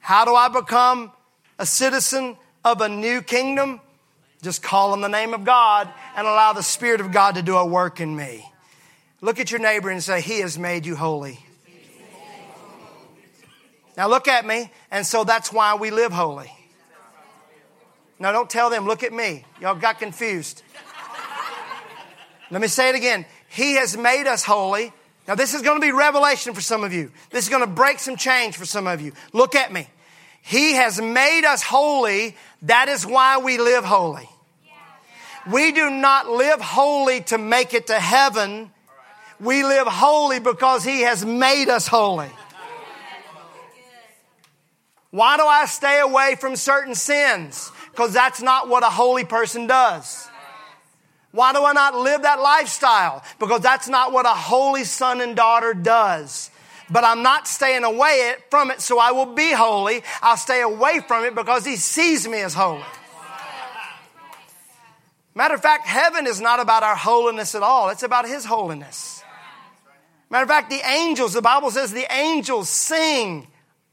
How 0.00 0.26
do 0.26 0.34
I 0.34 0.48
become 0.48 1.10
a 1.58 1.64
citizen 1.64 2.36
of 2.64 2.82
a 2.82 2.88
new 2.88 3.22
kingdom? 3.22 3.80
Just 4.42 4.62
call 4.62 4.92
on 4.92 5.00
the 5.00 5.08
name 5.08 5.32
of 5.32 5.44
God 5.44 5.88
and 6.16 6.26
allow 6.26 6.52
the 6.52 6.62
Spirit 6.62 7.00
of 7.00 7.12
God 7.12 7.36
to 7.36 7.42
do 7.42 7.56
a 7.56 7.64
work 7.64 8.00
in 8.00 8.14
me. 8.14 8.51
Look 9.22 9.38
at 9.38 9.52
your 9.52 9.60
neighbor 9.60 9.88
and 9.88 10.02
say, 10.02 10.20
He 10.20 10.40
has 10.40 10.58
made 10.58 10.84
you 10.84 10.96
holy. 10.96 11.38
Now 13.96 14.08
look 14.08 14.26
at 14.26 14.44
me, 14.44 14.70
and 14.90 15.06
so 15.06 15.22
that's 15.22 15.52
why 15.52 15.76
we 15.76 15.90
live 15.90 16.12
holy. 16.12 16.50
Now 18.18 18.32
don't 18.32 18.50
tell 18.50 18.68
them, 18.68 18.86
look 18.86 19.02
at 19.02 19.12
me. 19.12 19.44
Y'all 19.60 19.74
got 19.74 19.98
confused. 19.98 20.62
Let 22.50 22.60
me 22.60 22.68
say 22.68 22.88
it 22.88 22.94
again. 22.94 23.24
He 23.48 23.74
has 23.74 23.96
made 23.96 24.26
us 24.26 24.44
holy. 24.44 24.92
Now 25.28 25.34
this 25.36 25.54
is 25.54 25.62
going 25.62 25.80
to 25.80 25.86
be 25.86 25.92
revelation 25.92 26.52
for 26.52 26.60
some 26.60 26.84
of 26.84 26.92
you. 26.92 27.12
This 27.30 27.44
is 27.44 27.50
going 27.50 27.62
to 27.62 27.70
break 27.70 27.98
some 27.98 28.16
change 28.16 28.56
for 28.56 28.66
some 28.66 28.86
of 28.86 29.00
you. 29.00 29.12
Look 29.32 29.54
at 29.54 29.72
me. 29.72 29.88
He 30.42 30.72
has 30.74 31.00
made 31.00 31.44
us 31.44 31.62
holy. 31.62 32.36
That 32.62 32.88
is 32.88 33.06
why 33.06 33.38
we 33.38 33.58
live 33.58 33.84
holy. 33.84 34.28
We 35.50 35.72
do 35.72 35.90
not 35.90 36.28
live 36.28 36.60
holy 36.60 37.20
to 37.22 37.38
make 37.38 37.74
it 37.74 37.88
to 37.88 37.98
heaven. 37.98 38.70
We 39.42 39.64
live 39.64 39.88
holy 39.88 40.38
because 40.38 40.84
He 40.84 41.00
has 41.00 41.24
made 41.24 41.68
us 41.68 41.88
holy. 41.88 42.30
Why 45.10 45.36
do 45.36 45.44
I 45.44 45.66
stay 45.66 46.00
away 46.00 46.36
from 46.40 46.56
certain 46.56 46.94
sins? 46.94 47.70
Because 47.90 48.14
that's 48.14 48.40
not 48.40 48.68
what 48.68 48.82
a 48.82 48.86
holy 48.86 49.24
person 49.24 49.66
does. 49.66 50.28
Why 51.32 51.52
do 51.52 51.64
I 51.64 51.72
not 51.72 51.94
live 51.94 52.22
that 52.22 52.40
lifestyle? 52.40 53.22
Because 53.38 53.60
that's 53.60 53.88
not 53.88 54.12
what 54.12 54.26
a 54.26 54.30
holy 54.30 54.84
son 54.84 55.20
and 55.20 55.34
daughter 55.34 55.74
does. 55.74 56.50
But 56.88 57.04
I'm 57.04 57.22
not 57.22 57.48
staying 57.48 57.84
away 57.84 58.34
from 58.50 58.70
it 58.70 58.80
so 58.80 58.98
I 58.98 59.12
will 59.12 59.34
be 59.34 59.52
holy. 59.52 60.02
I'll 60.20 60.36
stay 60.36 60.62
away 60.62 61.00
from 61.00 61.24
it 61.24 61.34
because 61.34 61.64
he 61.64 61.76
sees 61.76 62.28
me 62.28 62.40
as 62.40 62.54
holy. 62.54 62.84
Matter 65.34 65.54
of 65.54 65.62
fact, 65.62 65.86
heaven 65.86 66.26
is 66.26 66.40
not 66.40 66.60
about 66.60 66.82
our 66.82 66.96
holiness 66.96 67.54
at 67.54 67.62
all. 67.62 67.88
It's 67.88 68.02
about 68.02 68.28
his 68.28 68.44
holiness. 68.44 69.21
Matter 70.32 70.44
of 70.44 70.48
fact, 70.48 70.70
the 70.70 70.80
angels, 70.88 71.34
the 71.34 71.42
Bible 71.42 71.70
says 71.70 71.92
the 71.92 72.10
angels 72.10 72.70
sing. 72.70 73.46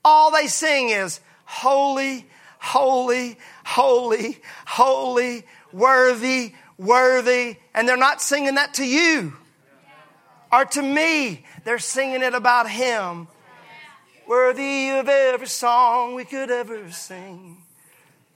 All 0.06 0.32
they 0.32 0.48
sing 0.48 0.88
is 0.88 1.20
holy, 1.44 2.26
holy, 2.60 3.38
holy, 3.66 4.38
holy, 4.66 5.44
worthy, 5.74 6.54
worthy. 6.78 7.58
And 7.76 7.90
they're 7.90 7.98
not 7.98 8.22
singing 8.22 8.56
that 8.56 8.76
to 8.76 8.88
you 8.88 9.34
or 10.50 10.64
to 10.64 10.82
me. 10.82 11.44
They're 11.66 11.78
singing 11.78 12.22
it 12.22 12.34
about 12.34 12.70
Him. 12.70 13.28
Worthy 14.26 14.92
of 14.92 15.10
every 15.10 15.46
song 15.46 16.16
we 16.16 16.24
could 16.24 16.50
ever 16.50 16.90
sing. 16.90 17.58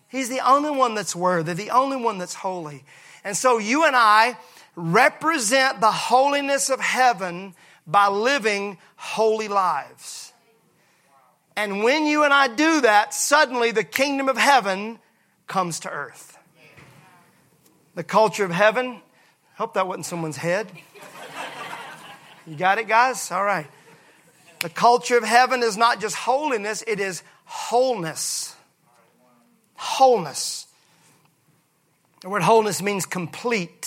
He's 0.09 0.27
the 0.27 0.45
only 0.45 0.71
one 0.71 0.93
that's 0.93 1.15
worthy, 1.15 1.53
the 1.53 1.69
only 1.69 1.95
one 1.95 2.17
that's 2.17 2.33
holy. 2.33 2.83
And 3.23 3.37
so 3.37 3.59
you 3.59 3.85
and 3.85 3.95
I 3.95 4.35
represent 4.75 5.79
the 5.79 5.91
holiness 5.91 6.69
of 6.69 6.81
heaven 6.81 7.55
by 7.85 8.07
living 8.07 8.77
holy 8.95 9.47
lives. 9.47 10.33
And 11.55 11.83
when 11.83 12.05
you 12.05 12.23
and 12.23 12.33
I 12.33 12.47
do 12.47 12.81
that, 12.81 13.13
suddenly 13.13 13.71
the 13.71 13.83
kingdom 13.83 14.29
of 14.29 14.37
heaven 14.37 14.99
comes 15.47 15.81
to 15.81 15.89
earth. 15.89 16.37
The 17.95 18.03
culture 18.03 18.43
of 18.43 18.51
heaven, 18.51 19.01
hope 19.55 19.75
that 19.75 19.87
wasn't 19.87 20.05
someone's 20.05 20.37
head. 20.37 20.71
You 22.47 22.55
got 22.55 22.77
it, 22.79 22.87
guys? 22.87 23.31
All 23.31 23.43
right. 23.43 23.67
The 24.61 24.69
culture 24.69 25.17
of 25.17 25.23
heaven 25.23 25.61
is 25.61 25.77
not 25.77 25.99
just 25.99 26.15
holiness, 26.15 26.83
it 26.87 26.99
is 26.99 27.21
wholeness. 27.43 28.55
Wholeness. 29.75 30.67
The 32.21 32.29
word 32.29 32.41
wholeness 32.41 32.81
means 32.81 33.05
complete. 33.05 33.82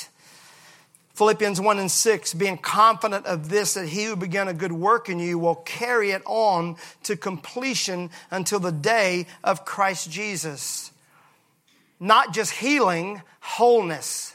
Philippians 1.17 1.63
1 1.63 1.79
and 1.79 1.91
6, 1.91 2.35
being 2.35 2.59
confident 2.59 3.25
of 3.25 3.49
this, 3.49 3.73
that 3.73 3.89
he 3.89 4.05
who 4.05 4.17
began 4.17 4.49
a 4.49 4.53
good 4.53 4.71
work 4.71 5.09
in 5.09 5.19
you 5.19 5.39
will 5.39 5.55
carry 5.55 6.11
it 6.11 6.21
on 6.27 6.77
to 7.05 7.17
completion 7.17 8.11
until 8.31 8.61
the 8.61 8.71
day 8.71 9.27
of 9.43 9.65
Christ 9.65 10.11
Jesus. 10.11 10.91
Not 11.99 12.35
just 12.35 12.53
healing, 12.53 13.23
wholeness. 13.41 14.35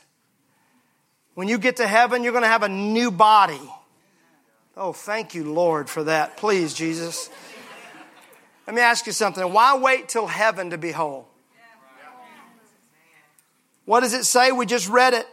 When 1.36 1.48
you 1.48 1.60
get 1.60 1.76
to 1.76 1.86
heaven, 1.86 2.24
you're 2.24 2.34
going 2.34 2.46
to 2.46 2.48
have 2.48 2.64
a 2.64 2.70
new 2.70 3.12
body. 3.12 3.62
Oh, 4.76 4.92
thank 4.92 5.36
you, 5.36 5.54
Lord, 5.54 5.88
for 5.88 6.06
that. 6.06 6.36
Please, 6.38 6.74
Jesus. 6.74 7.30
Let 8.66 8.76
me 8.76 8.82
ask 8.82 9.06
you 9.06 9.12
something. 9.12 9.54
Why 9.54 9.78
wait 9.78 10.10
till 10.10 10.26
heaven 10.26 10.72
to 10.72 10.80
be 10.80 10.90
whole? 10.90 11.28
What 13.86 14.00
does 14.00 14.16
it 14.16 14.24
say? 14.24 14.52
We 14.52 14.66
just 14.66 14.90
read 14.90 15.14
it. 15.14 15.28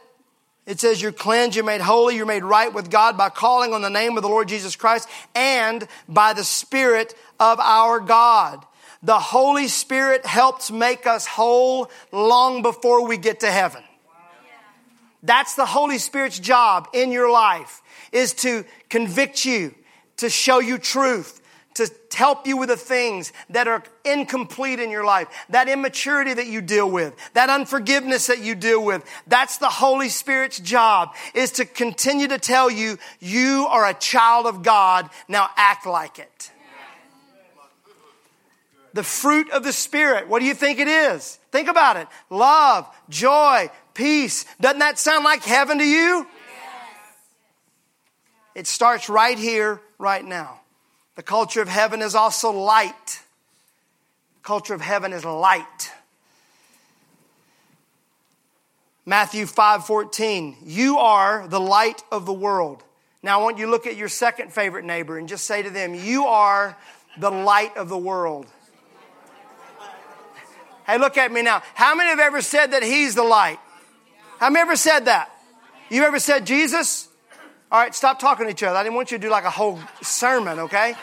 It 0.68 0.78
says, 0.78 1.00
You're 1.00 1.12
cleansed, 1.12 1.56
you're 1.56 1.64
made 1.64 1.80
holy, 1.80 2.16
you're 2.16 2.26
made 2.26 2.44
right 2.44 2.72
with 2.72 2.90
God 2.90 3.16
by 3.16 3.30
calling 3.30 3.72
on 3.72 3.80
the 3.80 3.88
name 3.88 4.18
of 4.18 4.22
the 4.22 4.28
Lord 4.28 4.48
Jesus 4.48 4.76
Christ 4.76 5.08
and 5.34 5.88
by 6.06 6.34
the 6.34 6.44
Spirit 6.44 7.14
of 7.40 7.58
our 7.58 8.00
God. 8.00 8.62
The 9.02 9.18
Holy 9.18 9.68
Spirit 9.68 10.26
helps 10.26 10.70
make 10.70 11.06
us 11.06 11.26
whole 11.26 11.90
long 12.12 12.60
before 12.60 13.08
we 13.08 13.16
get 13.16 13.40
to 13.40 13.50
heaven. 13.50 13.82
That's 15.22 15.54
the 15.54 15.64
Holy 15.64 15.96
Spirit's 15.96 16.38
job 16.38 16.88
in 16.92 17.12
your 17.12 17.32
life 17.32 17.80
is 18.12 18.34
to 18.34 18.66
convict 18.90 19.46
you, 19.46 19.74
to 20.18 20.28
show 20.28 20.58
you 20.58 20.76
truth, 20.76 21.40
to 21.78 21.90
help 22.16 22.46
you 22.46 22.56
with 22.56 22.68
the 22.68 22.76
things 22.76 23.32
that 23.50 23.66
are 23.66 23.82
incomplete 24.04 24.78
in 24.78 24.90
your 24.90 25.04
life, 25.04 25.28
that 25.48 25.68
immaturity 25.68 26.34
that 26.34 26.46
you 26.46 26.60
deal 26.60 26.90
with, 26.90 27.14
that 27.34 27.48
unforgiveness 27.48 28.26
that 28.26 28.40
you 28.40 28.54
deal 28.54 28.84
with. 28.84 29.04
That's 29.26 29.58
the 29.58 29.68
Holy 29.68 30.08
Spirit's 30.08 30.60
job 30.60 31.14
is 31.34 31.52
to 31.52 31.64
continue 31.64 32.28
to 32.28 32.38
tell 32.38 32.70
you, 32.70 32.98
you 33.20 33.66
are 33.68 33.86
a 33.86 33.94
child 33.94 34.46
of 34.46 34.62
God. 34.62 35.08
Now 35.26 35.48
act 35.56 35.86
like 35.86 36.18
it. 36.18 36.52
The 38.94 39.02
fruit 39.02 39.50
of 39.50 39.64
the 39.64 39.72
Spirit. 39.72 40.28
What 40.28 40.40
do 40.40 40.46
you 40.46 40.54
think 40.54 40.78
it 40.78 40.88
is? 40.88 41.38
Think 41.52 41.68
about 41.68 41.96
it. 41.96 42.08
Love, 42.30 42.88
joy, 43.08 43.70
peace. 43.94 44.44
Doesn't 44.60 44.80
that 44.80 44.98
sound 44.98 45.24
like 45.24 45.42
heaven 45.44 45.78
to 45.78 45.84
you? 45.84 46.26
It 48.54 48.66
starts 48.66 49.08
right 49.08 49.38
here, 49.38 49.80
right 49.98 50.24
now. 50.24 50.57
The 51.18 51.24
culture 51.24 51.60
of 51.60 51.66
heaven 51.66 52.00
is 52.00 52.14
also 52.14 52.52
light. 52.52 53.20
The 54.36 54.44
culture 54.44 54.72
of 54.72 54.80
heaven 54.80 55.12
is 55.12 55.24
light. 55.24 55.90
Matthew 59.04 59.46
5:14, 59.46 60.58
you 60.62 60.98
are 60.98 61.48
the 61.48 61.58
light 61.58 62.04
of 62.12 62.24
the 62.24 62.32
world. 62.32 62.84
Now 63.20 63.40
I 63.40 63.42
want 63.42 63.58
you 63.58 63.64
to 63.64 63.70
look 63.72 63.84
at 63.88 63.96
your 63.96 64.08
second 64.08 64.52
favorite 64.52 64.84
neighbor 64.84 65.18
and 65.18 65.28
just 65.28 65.44
say 65.44 65.60
to 65.60 65.70
them, 65.70 65.92
you 65.92 66.26
are 66.26 66.78
the 67.16 67.32
light 67.32 67.76
of 67.76 67.88
the 67.88 67.98
world. 67.98 68.46
Hey, 70.86 70.98
look 70.98 71.18
at 71.18 71.32
me 71.32 71.42
now. 71.42 71.64
How 71.74 71.96
many 71.96 72.10
have 72.10 72.20
ever 72.20 72.42
said 72.42 72.70
that 72.70 72.84
he's 72.84 73.16
the 73.16 73.24
light? 73.24 73.58
How 74.38 74.50
many 74.50 74.60
ever 74.60 74.76
said 74.76 75.06
that? 75.06 75.32
You 75.90 76.04
ever 76.04 76.20
said 76.20 76.46
Jesus? 76.46 77.07
All 77.70 77.78
right, 77.78 77.94
stop 77.94 78.18
talking 78.18 78.46
to 78.46 78.50
each 78.50 78.62
other. 78.62 78.76
I 78.76 78.82
didn't 78.82 78.96
want 78.96 79.10
you 79.10 79.18
to 79.18 79.22
do 79.22 79.30
like 79.30 79.44
a 79.44 79.50
whole 79.50 79.78
sermon, 80.00 80.58
okay? 80.60 80.94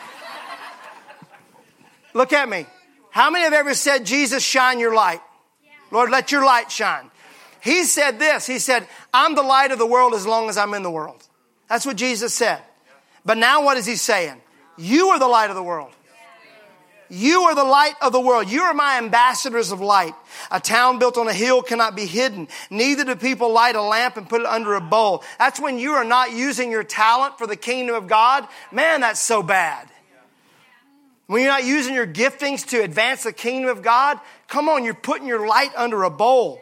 Look 2.12 2.32
at 2.32 2.48
me. 2.48 2.66
How 3.10 3.30
many 3.30 3.44
have 3.44 3.52
ever 3.52 3.74
said, 3.74 4.04
Jesus, 4.04 4.42
shine 4.42 4.80
your 4.80 4.94
light? 4.94 5.20
Lord, 5.90 6.10
let 6.10 6.32
your 6.32 6.44
light 6.44 6.70
shine. 6.70 7.10
He 7.60 7.84
said 7.84 8.18
this. 8.18 8.46
He 8.46 8.58
said, 8.58 8.86
I'm 9.12 9.34
the 9.34 9.42
light 9.42 9.70
of 9.70 9.78
the 9.78 9.86
world 9.86 10.14
as 10.14 10.26
long 10.26 10.48
as 10.48 10.56
I'm 10.56 10.74
in 10.74 10.82
the 10.82 10.90
world. 10.90 11.26
That's 11.68 11.86
what 11.86 11.96
Jesus 11.96 12.34
said. 12.34 12.60
But 13.24 13.38
now 13.38 13.64
what 13.64 13.76
is 13.76 13.86
he 13.86 13.96
saying? 13.96 14.40
You 14.76 15.08
are 15.08 15.18
the 15.18 15.26
light 15.26 15.50
of 15.50 15.56
the 15.56 15.62
world. 15.62 15.92
You 17.08 17.42
are 17.42 17.54
the 17.54 17.64
light 17.64 17.94
of 18.02 18.12
the 18.12 18.20
world. 18.20 18.48
You 18.48 18.62
are 18.62 18.74
my 18.74 18.98
ambassadors 18.98 19.70
of 19.70 19.80
light. 19.80 20.14
A 20.50 20.60
town 20.60 20.98
built 20.98 21.16
on 21.16 21.28
a 21.28 21.32
hill 21.32 21.62
cannot 21.62 21.94
be 21.94 22.06
hidden. 22.06 22.48
Neither 22.70 23.04
do 23.04 23.16
people 23.16 23.52
light 23.52 23.76
a 23.76 23.82
lamp 23.82 24.16
and 24.16 24.28
put 24.28 24.40
it 24.40 24.46
under 24.46 24.74
a 24.74 24.80
bowl. 24.80 25.22
That's 25.38 25.60
when 25.60 25.78
you 25.78 25.92
are 25.92 26.04
not 26.04 26.32
using 26.32 26.70
your 26.70 26.84
talent 26.84 27.38
for 27.38 27.46
the 27.46 27.56
kingdom 27.56 27.94
of 27.94 28.06
God. 28.06 28.46
Man, 28.72 29.00
that's 29.00 29.20
so 29.20 29.42
bad. 29.42 29.88
When 31.26 31.42
you're 31.42 31.50
not 31.50 31.64
using 31.64 31.94
your 31.94 32.06
giftings 32.06 32.66
to 32.68 32.82
advance 32.82 33.24
the 33.24 33.32
kingdom 33.32 33.70
of 33.70 33.82
God, 33.82 34.20
come 34.46 34.68
on, 34.68 34.84
you're 34.84 34.94
putting 34.94 35.26
your 35.26 35.46
light 35.46 35.72
under 35.76 36.04
a 36.04 36.10
bowl. 36.10 36.60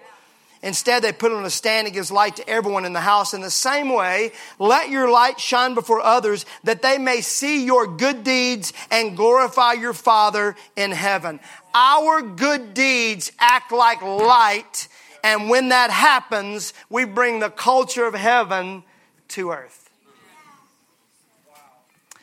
Instead, 0.65 1.03
they 1.03 1.13
put 1.13 1.31
on 1.31 1.45
a 1.45 1.51
stand 1.51 1.87
and 1.87 1.95
gives 1.95 2.11
light 2.11 2.37
to 2.37 2.49
everyone 2.49 2.87
in 2.87 2.95
the 2.95 3.01
house. 3.01 3.35
In 3.35 3.43
the 3.43 3.51
same 3.51 3.93
way, 3.93 4.33
let 4.59 4.89
your 4.89 5.11
light 5.11 5.39
shine 5.39 5.75
before 5.75 6.01
others 6.01 6.47
that 6.65 6.81
they 6.81 6.97
may 6.97 7.21
see 7.21 7.67
your 7.67 7.87
good 7.87 8.25
deeds 8.25 8.73
and 8.91 9.15
glorify 9.15 9.75
your 9.75 9.93
Father 9.93 10.57
in 10.75 10.91
heaven. 10.91 11.39
Our 11.75 12.23
good 12.23 12.73
deeds 12.73 13.31
act 13.39 13.73
like 13.73 14.01
light. 14.01 14.89
And 15.23 15.51
when 15.51 15.69
that 15.69 15.91
happens, 15.91 16.73
we 16.89 17.05
bring 17.05 17.41
the 17.41 17.51
culture 17.51 18.07
of 18.07 18.15
heaven 18.15 18.85
to 19.29 19.51
earth. 19.51 19.91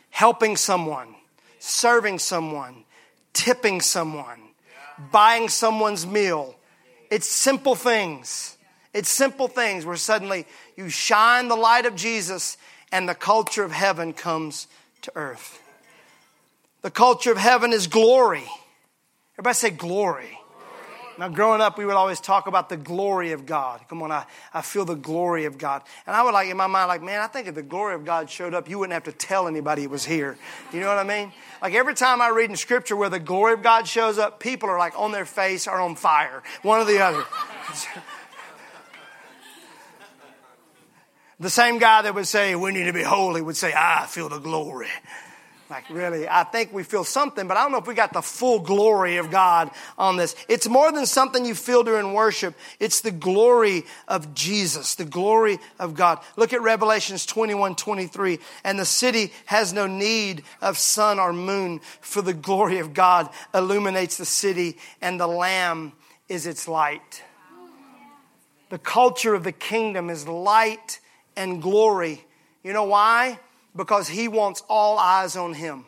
Helping 0.10 0.58
someone, 0.58 1.14
serving 1.60 2.18
someone, 2.18 2.86
tipping 3.34 3.82
someone, 3.82 4.40
buying 5.12 5.48
someone's 5.48 6.08
meal, 6.08 6.56
it's 7.12 7.28
simple 7.28 7.76
things. 7.76 8.58
It's 8.94 9.10
simple 9.10 9.48
things 9.48 9.86
where 9.86 9.98
suddenly 9.98 10.48
you 10.76 10.90
shine 10.90 11.50
the 11.50 11.56
light 11.56 11.86
of 11.86 11.96
Jesus 11.96 12.58
and 12.92 13.08
the 13.08 13.16
culture 13.16 13.64
of 13.64 13.72
heaven 13.72 14.14
comes 14.14 14.68
to 15.04 15.12
earth. 15.16 15.62
The 16.82 16.92
culture 16.92 17.32
of 17.32 17.38
heaven 17.38 17.74
is 17.74 17.88
glory. 17.88 18.44
Everybody 19.36 19.54
say 19.54 19.70
glory. 19.70 20.40
Now, 21.18 21.28
growing 21.28 21.62
up, 21.62 21.78
we 21.78 21.86
would 21.86 21.96
always 21.96 22.20
talk 22.20 22.48
about 22.48 22.70
the 22.70 22.78
glory 22.78 23.32
of 23.32 23.46
God. 23.46 23.82
Come 23.90 24.02
on, 24.02 24.12
I, 24.12 24.26
I 24.54 24.62
feel 24.62 24.86
the 24.86 24.96
glory 24.96 25.46
of 25.46 25.58
God. 25.58 25.84
And 26.08 26.16
I 26.16 26.24
would 26.24 26.34
like, 26.34 26.50
in 26.50 26.58
my 26.58 26.68
mind, 26.68 26.88
like, 26.88 27.02
man, 27.02 27.22
I 27.22 27.28
think 27.28 27.48
if 27.48 27.56
the 27.56 27.62
glory 27.62 27.96
of 27.96 28.06
God 28.06 28.30
showed 28.30 28.54
up, 28.54 28.70
you 28.70 28.80
wouldn't 28.80 28.94
have 28.94 29.04
to 29.04 29.12
tell 29.12 29.48
anybody 29.48 29.84
it 29.84 29.90
was 29.90 30.06
here. 30.06 30.38
You 30.74 30.80
know 30.80 30.88
what 30.88 30.98
I 30.98 31.04
mean? 31.04 31.32
Like 31.62 31.74
every 31.74 31.94
time 31.94 32.22
I 32.22 32.30
read 32.30 32.50
in 32.50 32.56
Scripture 32.56 32.96
where 32.96 33.10
the 33.10 33.20
glory 33.20 33.54
of 33.54 33.62
God 33.62 33.88
shows 33.88 34.18
up, 34.18 34.40
people 34.40 34.70
are 34.70 34.80
like 34.80 34.98
on 34.98 35.12
their 35.12 35.26
face 35.26 35.68
or 35.68 35.80
on 35.80 35.96
fire, 35.96 36.42
one 36.64 36.80
or 36.80 36.86
the 36.86 37.00
other. 37.00 37.24
the 41.40 41.50
same 41.50 41.78
guy 41.78 42.02
that 42.02 42.16
would 42.16 42.28
say, 42.28 42.56
we 42.56 42.72
need 42.72 42.86
to 42.86 42.94
be 42.94 43.04
holy, 43.04 43.42
would 43.42 43.58
say, 43.58 43.74
I 43.76 44.08
feel 44.08 44.30
the 44.30 44.40
glory. 44.40 44.88
Like, 45.72 45.90
really, 45.90 46.28
I 46.28 46.44
think 46.44 46.74
we 46.74 46.84
feel 46.84 47.06
something, 47.06 47.48
but 47.48 47.56
I 47.56 47.62
don't 47.62 47.72
know 47.72 47.78
if 47.78 47.88
we 47.88 47.94
got 47.94 48.12
the 48.12 48.22
full 48.22 48.60
glory 48.60 49.16
of 49.16 49.32
God 49.32 49.72
on 49.98 50.18
this. 50.18 50.36
It's 50.50 50.68
more 50.68 50.92
than 50.92 51.06
something 51.06 51.46
you 51.46 51.56
feel 51.56 51.82
during 51.82 52.12
worship. 52.12 52.56
It's 52.82 53.00
the 53.00 53.12
glory 53.12 53.86
of 54.06 54.34
Jesus, 54.34 54.96
the 54.96 55.06
glory 55.06 55.60
of 55.80 55.96
God. 55.96 56.20
Look 56.36 56.52
at 56.52 56.62
Revelations 56.62 57.26
21, 57.26 57.76
23. 57.76 58.40
And 58.66 58.78
the 58.78 58.84
city 58.84 59.32
has 59.46 59.72
no 59.72 59.88
need 59.88 60.44
of 60.62 60.78
sun 60.78 61.20
or 61.20 61.32
moon, 61.32 61.80
for 62.02 62.22
the 62.22 62.34
glory 62.34 62.80
of 62.80 62.94
God 62.94 63.30
illuminates 63.54 64.18
the 64.18 64.26
city, 64.26 64.78
and 65.02 65.22
the 65.22 65.28
Lamb 65.28 65.94
is 66.28 66.48
its 66.48 66.68
light. 66.68 67.24
The 68.72 68.78
culture 68.78 69.34
of 69.34 69.46
the 69.46 69.54
kingdom 69.54 70.10
is 70.10 70.28
light 70.28 71.00
and 71.38 71.62
glory. 71.62 72.26
You 72.62 72.74
know 72.74 72.84
why? 72.84 73.40
Because 73.76 74.08
he 74.08 74.28
wants 74.28 74.64
all 74.68 74.98
eyes 74.98 75.36
on 75.36 75.54
him. 75.54 75.86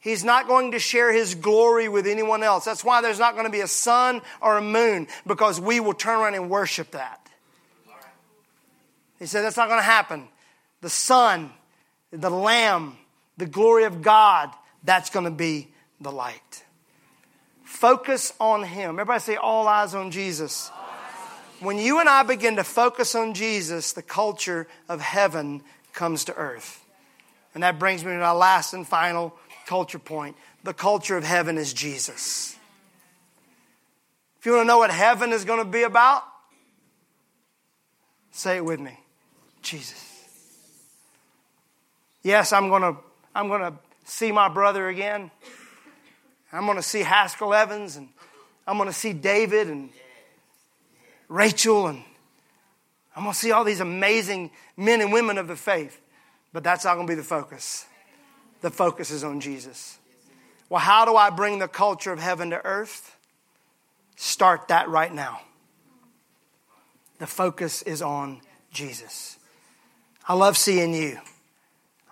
He's 0.00 0.24
not 0.24 0.48
going 0.48 0.72
to 0.72 0.78
share 0.78 1.12
his 1.12 1.34
glory 1.34 1.88
with 1.88 2.06
anyone 2.06 2.42
else. 2.42 2.64
That's 2.64 2.82
why 2.82 3.02
there's 3.02 3.18
not 3.18 3.34
going 3.34 3.44
to 3.44 3.52
be 3.52 3.60
a 3.60 3.68
sun 3.68 4.22
or 4.40 4.56
a 4.56 4.62
moon 4.62 5.06
because 5.26 5.60
we 5.60 5.78
will 5.78 5.92
turn 5.92 6.20
around 6.20 6.34
and 6.34 6.48
worship 6.48 6.92
that. 6.92 7.20
He 9.18 9.26
said 9.26 9.42
that's 9.42 9.58
not 9.58 9.68
going 9.68 9.80
to 9.80 9.84
happen. 9.84 10.26
The 10.80 10.88
sun, 10.88 11.50
the 12.10 12.30
lamb, 12.30 12.96
the 13.36 13.44
glory 13.44 13.84
of 13.84 14.00
God, 14.00 14.50
that's 14.82 15.10
going 15.10 15.26
to 15.26 15.30
be 15.30 15.68
the 16.00 16.10
light. 16.10 16.64
Focus 17.64 18.32
on 18.40 18.64
him. 18.64 18.98
Everybody 18.98 19.20
say 19.20 19.36
all 19.36 19.68
eyes 19.68 19.94
on 19.94 20.10
Jesus. 20.10 20.70
When 21.60 21.76
you 21.76 22.00
and 22.00 22.08
I 22.08 22.22
begin 22.22 22.56
to 22.56 22.64
focus 22.64 23.14
on 23.14 23.34
Jesus, 23.34 23.92
the 23.92 24.02
culture 24.02 24.66
of 24.88 25.02
heaven 25.02 25.62
comes 25.92 26.24
to 26.24 26.34
earth. 26.34 26.84
And 27.54 27.62
that 27.62 27.78
brings 27.78 28.04
me 28.04 28.12
to 28.12 28.20
our 28.20 28.36
last 28.36 28.74
and 28.74 28.86
final 28.86 29.34
culture 29.66 29.98
point. 29.98 30.36
The 30.62 30.74
culture 30.74 31.16
of 31.16 31.24
heaven 31.24 31.58
is 31.58 31.72
Jesus. 31.72 32.56
If 34.38 34.46
you 34.46 34.52
want 34.52 34.64
to 34.64 34.68
know 34.68 34.78
what 34.78 34.90
heaven 34.90 35.32
is 35.32 35.44
going 35.44 35.58
to 35.58 35.70
be 35.70 35.82
about, 35.82 36.22
say 38.30 38.56
it 38.56 38.64
with 38.64 38.80
me 38.80 38.98
Jesus. 39.62 40.06
Yes, 42.22 42.52
I'm 42.52 42.68
going 42.68 42.82
to, 42.82 42.96
I'm 43.34 43.48
going 43.48 43.60
to 43.60 43.74
see 44.04 44.32
my 44.32 44.48
brother 44.48 44.88
again. 44.88 45.30
I'm 46.52 46.64
going 46.64 46.76
to 46.76 46.82
see 46.82 47.00
Haskell 47.00 47.54
Evans 47.54 47.96
and 47.96 48.08
I'm 48.66 48.76
going 48.76 48.88
to 48.88 48.94
see 48.94 49.12
David 49.12 49.68
and 49.68 49.90
Rachel 51.28 51.86
and 51.86 52.02
I'm 53.16 53.24
going 53.24 53.32
to 53.32 53.38
see 53.38 53.52
all 53.52 53.64
these 53.64 53.80
amazing 53.80 54.50
men 54.76 55.00
and 55.00 55.12
women 55.12 55.38
of 55.38 55.48
the 55.48 55.56
faith. 55.56 56.00
But 56.52 56.64
that's 56.64 56.84
not 56.84 56.94
going 56.94 57.06
to 57.06 57.10
be 57.10 57.16
the 57.16 57.22
focus. 57.22 57.86
The 58.60 58.70
focus 58.70 59.10
is 59.10 59.24
on 59.24 59.40
Jesus. 59.40 59.98
Well, 60.68 60.80
how 60.80 61.04
do 61.04 61.16
I 61.16 61.30
bring 61.30 61.58
the 61.58 61.68
culture 61.68 62.12
of 62.12 62.20
heaven 62.20 62.50
to 62.50 62.64
earth? 62.64 63.16
Start 64.16 64.68
that 64.68 64.88
right 64.88 65.12
now. 65.12 65.40
The 67.18 67.26
focus 67.26 67.82
is 67.82 68.02
on 68.02 68.40
Jesus. 68.72 69.38
I 70.26 70.34
love 70.34 70.56
seeing 70.56 70.94
you. 70.94 71.18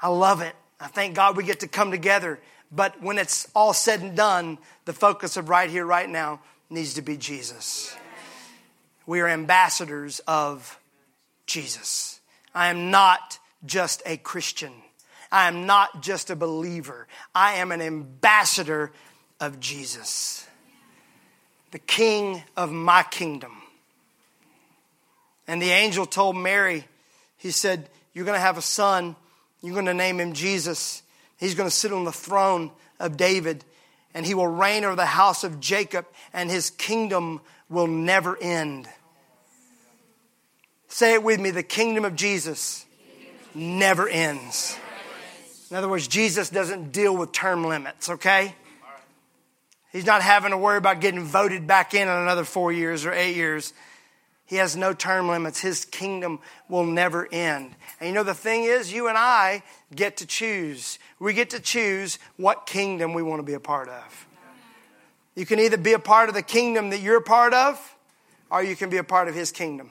I 0.00 0.08
love 0.08 0.40
it. 0.40 0.54
I 0.80 0.86
thank 0.86 1.14
God 1.14 1.36
we 1.36 1.44
get 1.44 1.60
to 1.60 1.68
come 1.68 1.90
together. 1.90 2.38
But 2.70 3.02
when 3.02 3.18
it's 3.18 3.48
all 3.54 3.72
said 3.72 4.00
and 4.00 4.16
done, 4.16 4.58
the 4.84 4.92
focus 4.92 5.36
of 5.36 5.48
right 5.48 5.70
here, 5.70 5.86
right 5.86 6.08
now 6.08 6.40
needs 6.70 6.94
to 6.94 7.02
be 7.02 7.16
Jesus. 7.16 7.96
We 9.06 9.20
are 9.20 9.28
ambassadors 9.28 10.20
of 10.26 10.78
Jesus. 11.48 12.20
I 12.54 12.68
am 12.68 12.92
not 12.92 13.38
just 13.66 14.02
a 14.06 14.16
Christian. 14.16 14.72
I 15.32 15.48
am 15.48 15.66
not 15.66 16.02
just 16.02 16.30
a 16.30 16.36
believer. 16.36 17.08
I 17.34 17.54
am 17.54 17.72
an 17.72 17.82
ambassador 17.82 18.92
of 19.40 19.60
Jesus, 19.60 20.46
the 21.70 21.78
King 21.78 22.42
of 22.56 22.70
my 22.70 23.02
kingdom. 23.02 23.52
And 25.46 25.60
the 25.60 25.70
angel 25.70 26.06
told 26.06 26.36
Mary, 26.36 26.84
he 27.36 27.50
said, 27.50 27.88
You're 28.12 28.24
going 28.24 28.36
to 28.36 28.40
have 28.40 28.58
a 28.58 28.62
son. 28.62 29.16
You're 29.62 29.74
going 29.74 29.86
to 29.86 29.94
name 29.94 30.20
him 30.20 30.34
Jesus. 30.34 31.02
He's 31.38 31.54
going 31.54 31.68
to 31.68 31.74
sit 31.74 31.92
on 31.92 32.04
the 32.04 32.12
throne 32.12 32.70
of 33.00 33.16
David, 33.16 33.64
and 34.12 34.26
he 34.26 34.34
will 34.34 34.46
reign 34.48 34.84
over 34.84 34.96
the 34.96 35.06
house 35.06 35.44
of 35.44 35.60
Jacob, 35.60 36.06
and 36.32 36.50
his 36.50 36.70
kingdom 36.70 37.40
will 37.68 37.86
never 37.86 38.36
end. 38.40 38.88
Say 40.88 41.14
it 41.14 41.22
with 41.22 41.38
me 41.38 41.50
the 41.50 41.62
kingdom 41.62 42.04
of 42.04 42.16
Jesus 42.16 42.84
never 43.54 44.08
ends. 44.08 44.76
In 45.70 45.76
other 45.76 45.88
words, 45.88 46.08
Jesus 46.08 46.48
doesn't 46.48 46.92
deal 46.92 47.14
with 47.14 47.32
term 47.32 47.64
limits, 47.64 48.08
okay? 48.08 48.54
He's 49.92 50.06
not 50.06 50.22
having 50.22 50.50
to 50.50 50.56
worry 50.56 50.78
about 50.78 51.00
getting 51.00 51.24
voted 51.24 51.66
back 51.66 51.94
in 51.94 52.02
in 52.02 52.08
another 52.08 52.44
four 52.44 52.72
years 52.72 53.04
or 53.04 53.12
eight 53.12 53.36
years. 53.36 53.72
He 54.46 54.56
has 54.56 54.76
no 54.76 54.94
term 54.94 55.28
limits. 55.28 55.60
His 55.60 55.84
kingdom 55.84 56.40
will 56.70 56.84
never 56.84 57.28
end. 57.30 57.74
And 58.00 58.08
you 58.08 58.14
know, 58.14 58.22
the 58.22 58.34
thing 58.34 58.64
is, 58.64 58.90
you 58.90 59.08
and 59.08 59.18
I 59.18 59.62
get 59.94 60.18
to 60.18 60.26
choose. 60.26 60.98
We 61.18 61.34
get 61.34 61.50
to 61.50 61.60
choose 61.60 62.18
what 62.36 62.64
kingdom 62.64 63.12
we 63.12 63.22
want 63.22 63.40
to 63.40 63.44
be 63.44 63.52
a 63.52 63.60
part 63.60 63.88
of. 63.88 64.26
You 65.34 65.44
can 65.44 65.60
either 65.60 65.76
be 65.76 65.92
a 65.92 65.98
part 65.98 66.30
of 66.30 66.34
the 66.34 66.42
kingdom 66.42 66.90
that 66.90 67.00
you're 67.00 67.18
a 67.18 67.22
part 67.22 67.52
of, 67.52 67.96
or 68.50 68.62
you 68.62 68.74
can 68.74 68.88
be 68.88 68.96
a 68.96 69.04
part 69.04 69.28
of 69.28 69.34
his 69.34 69.52
kingdom. 69.52 69.90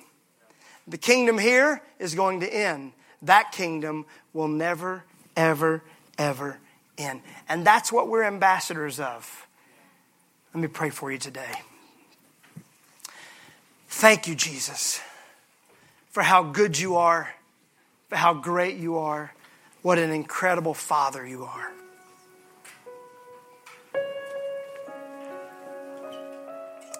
The 0.87 0.97
kingdom 0.97 1.37
here 1.37 1.81
is 1.99 2.15
going 2.15 2.39
to 2.39 2.53
end. 2.53 2.93
That 3.21 3.51
kingdom 3.51 4.05
will 4.33 4.47
never, 4.47 5.03
ever, 5.35 5.83
ever 6.17 6.59
end. 6.97 7.21
And 7.49 7.65
that's 7.65 7.91
what 7.91 8.07
we're 8.07 8.23
ambassadors 8.23 8.99
of. 8.99 9.47
Let 10.53 10.61
me 10.61 10.67
pray 10.67 10.89
for 10.89 11.11
you 11.11 11.17
today. 11.17 11.51
Thank 13.89 14.27
you, 14.27 14.35
Jesus, 14.35 15.01
for 16.09 16.23
how 16.23 16.43
good 16.43 16.77
you 16.77 16.97
are, 16.97 17.33
for 18.09 18.15
how 18.15 18.33
great 18.33 18.77
you 18.77 18.97
are. 18.97 19.33
What 19.81 19.97
an 19.97 20.11
incredible 20.11 20.73
Father 20.73 21.25
you 21.25 21.43
are. 21.45 21.71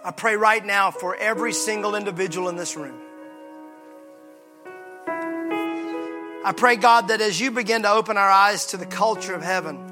I 0.03 0.11
pray 0.11 0.35
right 0.35 0.65
now 0.65 0.91
for 0.91 1.15
every 1.15 1.53
single 1.53 1.95
individual 1.95 2.47
in 2.49 2.55
this 2.55 2.77
room. 2.77 3.06
I 6.47 6.53
pray, 6.53 6.77
God, 6.77 7.09
that 7.09 7.19
as 7.19 7.41
you 7.41 7.51
begin 7.51 7.81
to 7.81 7.91
open 7.91 8.15
our 8.15 8.29
eyes 8.29 8.67
to 8.67 8.77
the 8.77 8.85
culture 8.85 9.33
of 9.33 9.41
heaven, 9.43 9.85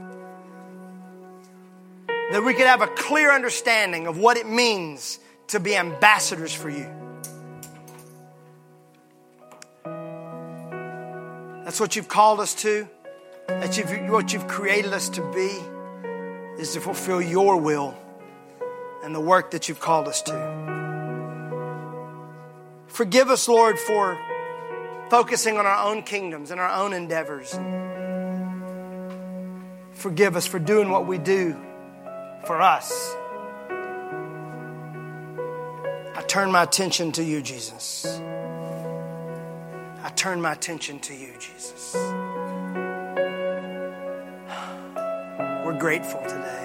that 2.08 2.46
we 2.46 2.54
could 2.54 2.66
have 2.66 2.82
a 2.82 2.88
clear 2.88 3.30
understanding 3.30 4.08
of 4.08 4.18
what 4.18 4.38
it 4.38 4.48
means 4.48 5.20
to 5.48 5.60
be 5.60 5.76
ambassadors 5.76 6.54
for 6.54 6.70
you. 6.70 6.88
That's 11.66 11.82
what 11.82 11.98
you've 11.98 12.08
called 12.08 12.40
us 12.40 12.56
to. 12.62 12.88
That's 13.48 13.78
what 13.78 14.32
you've 14.32 14.48
created 14.48 14.94
us 14.94 15.10
to 15.10 15.34
be, 15.34 15.52
is 16.58 16.72
to 16.72 16.80
fulfill 16.80 17.22
your 17.22 17.58
will 17.58 17.98
and 19.04 19.14
the 19.14 19.20
work 19.20 19.52
that 19.52 19.68
you've 19.68 19.82
called 19.82 20.08
us 20.08 20.22
to. 20.22 20.32
Forgive 22.88 23.30
us, 23.30 23.50
Lord, 23.50 23.78
for 23.78 24.18
focusing 25.10 25.58
on 25.58 25.66
our 25.66 25.92
own 25.92 26.04
kingdoms 26.04 26.52
and 26.52 26.60
our 26.60 26.70
own 26.70 26.94
endeavors. 26.94 27.58
Forgive 29.94 30.36
us 30.36 30.46
for 30.46 30.60
doing 30.60 30.90
what 30.90 31.08
we 31.08 31.18
do 31.18 31.56
for 32.46 32.62
us. 32.62 33.16
I 36.18 36.24
turn 36.28 36.52
my 36.52 36.64
attention 36.64 37.12
to 37.14 37.24
you, 37.24 37.42
Jesus. 37.42 38.06
I 40.06 40.10
turn 40.16 40.42
my 40.42 40.54
attention 40.54 41.00
to 41.00 41.14
you, 41.14 41.34
Jesus. 41.40 41.94
We're 45.66 45.78
grateful 45.80 46.22
today. 46.22 46.65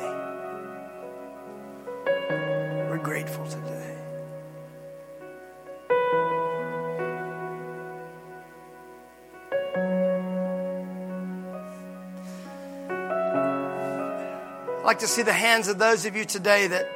To 15.01 15.07
see 15.07 15.23
the 15.23 15.33
hands 15.33 15.69
of 15.69 15.79
those 15.79 16.05
of 16.05 16.15
you 16.15 16.27
today 16.27 16.67
that 16.67 16.87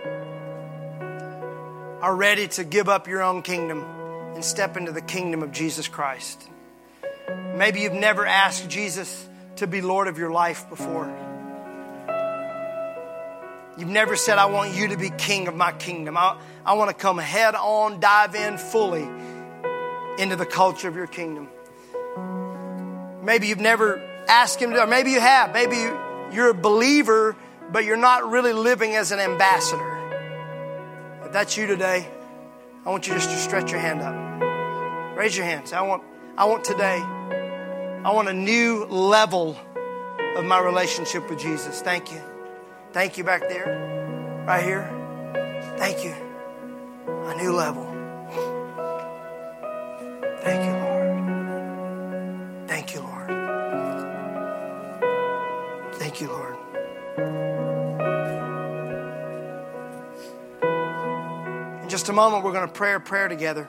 are 2.03 2.15
ready 2.15 2.49
to 2.49 2.63
give 2.63 2.89
up 2.89 3.09
your 3.09 3.23
own 3.23 3.41
kingdom 3.41 3.83
and 4.35 4.45
step 4.45 4.77
into 4.77 4.93
the 4.93 5.01
kingdom 5.01 5.43
of 5.43 5.53
Jesus 5.53 5.89
Christ. 5.89 6.47
Maybe 7.55 7.81
you've 7.81 7.95
never 7.95 8.27
asked 8.27 8.69
Jesus 8.69 9.27
to 9.57 9.67
be 9.67 9.81
Lord 9.81 10.09
of 10.09 10.19
your 10.19 10.31
life 10.31 10.69
before. 10.69 11.07
You've 13.79 13.89
never 13.89 14.17
said, 14.17 14.37
I 14.37 14.47
want 14.47 14.75
you 14.75 14.89
to 14.89 14.99
be 14.99 15.09
king 15.09 15.49
of 15.49 15.57
my 15.57 15.73
kingdom. 15.73 16.19
I, 16.19 16.39
I 16.65 16.75
want 16.75 16.91
to 16.91 16.95
come 16.95 17.17
head 17.17 17.55
on, 17.55 18.01
dive 18.01 18.35
in 18.35 18.59
fully 18.59 19.09
into 20.19 20.37
the 20.37 20.47
culture 20.47 20.89
of 20.89 20.95
your 20.95 21.07
kingdom. 21.07 21.49
Maybe 23.23 23.47
you've 23.47 23.61
never 23.61 23.99
asked 24.29 24.61
Him 24.61 24.73
to, 24.73 24.83
or 24.83 24.87
maybe 24.87 25.13
you 25.13 25.21
have. 25.21 25.55
Maybe 25.55 25.77
you're 26.35 26.51
a 26.51 26.55
believer, 26.55 27.35
but 27.75 27.85
you're 27.85 27.97
not 27.97 28.31
really 28.31 28.53
living 28.53 28.95
as 28.95 29.11
an 29.11 29.19
ambassador. 29.19 29.99
If 31.25 31.33
that's 31.33 31.57
you 31.57 31.67
today, 31.67 32.07
I 32.87 32.91
want 32.91 33.09
you 33.09 33.15
just 33.15 33.29
to 33.31 33.37
stretch 33.37 33.73
your 33.73 33.81
hand 33.81 34.01
up. 34.01 34.15
Raise 35.19 35.37
your 35.37 35.45
hands. 35.45 35.73
I 35.73 35.81
want, 35.81 36.05
I 36.39 36.45
want 36.45 36.63
today, 36.63 37.01
I 37.01 38.13
want 38.13 38.29
a 38.29 38.33
new 38.33 38.85
level 38.85 39.59
of 40.37 40.45
my 40.45 40.61
relationship 40.61 41.29
with 41.29 41.41
Jesus. 41.41 41.81
Thank 41.81 42.13
you. 42.13 42.21
Thank 42.93 43.19
you 43.19 43.25
back 43.25 43.41
there, 43.49 44.45
right 44.47 44.63
here. 44.63 44.89
Thank 45.77 46.05
you. 46.05 46.15
A 47.09 47.35
new 47.35 47.51
level. 47.51 47.87
Thank 50.43 50.65
you, 50.65 50.75
Lord. 50.79 51.09
Thank 52.69 52.95
you, 52.95 53.01
Lord. 53.01 53.31
Thank 55.99 56.21
you, 56.21 56.29
Lord. 56.29 57.54
Just 61.95 62.09
a 62.09 62.13
moment, 62.13 62.43
we're 62.43 62.53
going 62.53 62.67
to 62.67 62.75
pray 62.75 62.93
a 62.93 62.99
prayer 62.99 63.29
together. 63.29 63.69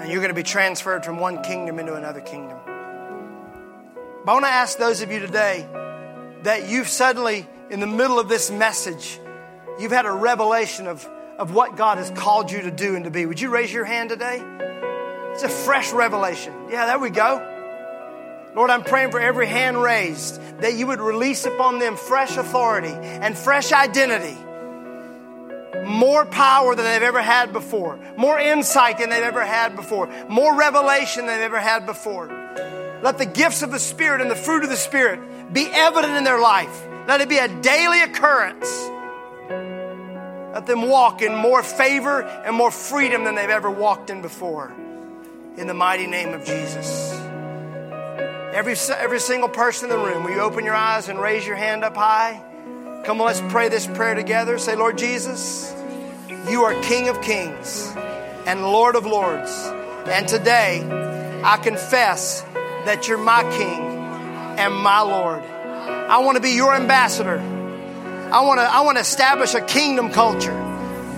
And 0.00 0.08
you're 0.08 0.20
going 0.20 0.28
to 0.28 0.32
be 0.32 0.44
transferred 0.44 1.04
from 1.04 1.18
one 1.18 1.42
kingdom 1.42 1.80
into 1.80 1.94
another 1.94 2.20
kingdom. 2.20 2.56
But 4.24 4.30
I 4.30 4.32
want 4.32 4.44
to 4.44 4.50
ask 4.52 4.78
those 4.78 5.02
of 5.02 5.10
you 5.10 5.18
today 5.18 5.66
that 6.44 6.68
you've 6.68 6.86
suddenly, 6.86 7.48
in 7.68 7.80
the 7.80 7.88
middle 7.88 8.20
of 8.20 8.28
this 8.28 8.48
message, 8.48 9.18
you've 9.80 9.90
had 9.90 10.06
a 10.06 10.12
revelation 10.12 10.86
of, 10.86 11.04
of 11.36 11.52
what 11.52 11.76
God 11.76 11.98
has 11.98 12.10
called 12.10 12.52
you 12.52 12.62
to 12.62 12.70
do 12.70 12.94
and 12.94 13.04
to 13.04 13.10
be. 13.10 13.26
Would 13.26 13.40
you 13.40 13.50
raise 13.50 13.72
your 13.72 13.84
hand 13.84 14.10
today? 14.10 14.40
It's 15.32 15.42
a 15.42 15.48
fresh 15.48 15.92
revelation. 15.92 16.54
Yeah, 16.70 16.86
there 16.86 17.00
we 17.00 17.10
go. 17.10 17.44
Lord, 18.54 18.70
I'm 18.70 18.84
praying 18.84 19.10
for 19.10 19.18
every 19.18 19.48
hand 19.48 19.82
raised 19.82 20.40
that 20.60 20.74
you 20.74 20.86
would 20.86 21.00
release 21.00 21.44
upon 21.44 21.80
them 21.80 21.96
fresh 21.96 22.36
authority 22.36 22.92
and 22.92 23.36
fresh 23.36 23.72
identity. 23.72 24.38
More 25.84 26.24
power 26.24 26.74
than 26.74 26.84
they've 26.84 27.02
ever 27.02 27.22
had 27.22 27.52
before, 27.52 27.98
more 28.16 28.38
insight 28.38 28.98
than 28.98 29.10
they've 29.10 29.22
ever 29.22 29.44
had 29.44 29.74
before, 29.74 30.08
more 30.28 30.54
revelation 30.54 31.26
than 31.26 31.38
they've 31.38 31.46
ever 31.46 31.60
had 31.60 31.86
before. 31.86 32.28
Let 33.02 33.18
the 33.18 33.26
gifts 33.26 33.62
of 33.62 33.72
the 33.72 33.80
Spirit 33.80 34.20
and 34.20 34.30
the 34.30 34.36
fruit 34.36 34.62
of 34.62 34.70
the 34.70 34.76
Spirit 34.76 35.52
be 35.52 35.66
evident 35.66 36.14
in 36.16 36.24
their 36.24 36.40
life. 36.40 36.86
Let 37.08 37.20
it 37.20 37.28
be 37.28 37.38
a 37.38 37.48
daily 37.48 38.00
occurrence. 38.02 38.70
Let 40.54 40.66
them 40.66 40.88
walk 40.88 41.22
in 41.22 41.34
more 41.34 41.62
favor 41.62 42.22
and 42.22 42.54
more 42.54 42.70
freedom 42.70 43.24
than 43.24 43.34
they've 43.34 43.50
ever 43.50 43.70
walked 43.70 44.10
in 44.10 44.22
before. 44.22 44.72
In 45.56 45.66
the 45.66 45.74
mighty 45.74 46.06
name 46.06 46.32
of 46.32 46.44
Jesus. 46.44 47.12
Every, 48.52 48.76
every 48.96 49.18
single 49.18 49.48
person 49.48 49.90
in 49.90 49.96
the 49.96 50.04
room, 50.04 50.24
will 50.24 50.30
you 50.30 50.40
open 50.40 50.64
your 50.64 50.74
eyes 50.74 51.08
and 51.08 51.18
raise 51.18 51.46
your 51.46 51.56
hand 51.56 51.84
up 51.84 51.96
high? 51.96 52.42
Come 53.04 53.20
on, 53.20 53.26
let's 53.26 53.40
pray 53.52 53.68
this 53.68 53.84
prayer 53.84 54.14
together. 54.14 54.58
Say, 54.58 54.76
Lord 54.76 54.96
Jesus, 54.96 55.74
you 56.48 56.62
are 56.62 56.80
King 56.82 57.08
of 57.08 57.20
kings 57.20 57.92
and 58.46 58.62
Lord 58.62 58.94
of 58.94 59.04
lords. 59.04 59.50
And 60.06 60.28
today, 60.28 60.88
I 61.42 61.56
confess 61.56 62.42
that 62.84 63.08
you're 63.08 63.18
my 63.18 63.42
King 63.56 63.80
and 64.56 64.72
my 64.72 65.00
Lord. 65.00 65.42
I 65.42 66.18
want 66.18 66.36
to 66.36 66.40
be 66.40 66.50
your 66.50 66.72
ambassador. 66.74 67.40
I 67.40 68.40
want 68.42 68.60
to, 68.60 68.64
I 68.64 68.82
want 68.82 68.98
to 68.98 69.00
establish 69.02 69.54
a 69.54 69.60
kingdom 69.60 70.12
culture 70.12 70.56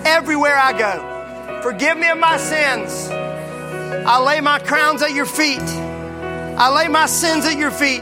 everywhere 0.05 0.57
I 0.57 0.73
go. 0.75 1.61
Forgive 1.61 1.99
me 1.99 2.09
of 2.09 2.17
my 2.17 2.37
sins. 2.37 3.09
I 3.11 4.23
lay 4.23 4.41
my 4.41 4.57
crowns 4.57 5.03
at 5.03 5.13
your 5.13 5.27
feet. 5.27 5.59
I 5.59 6.73
lay 6.75 6.87
my 6.87 7.05
sins 7.05 7.45
at 7.45 7.59
your 7.59 7.69
feet. 7.69 8.01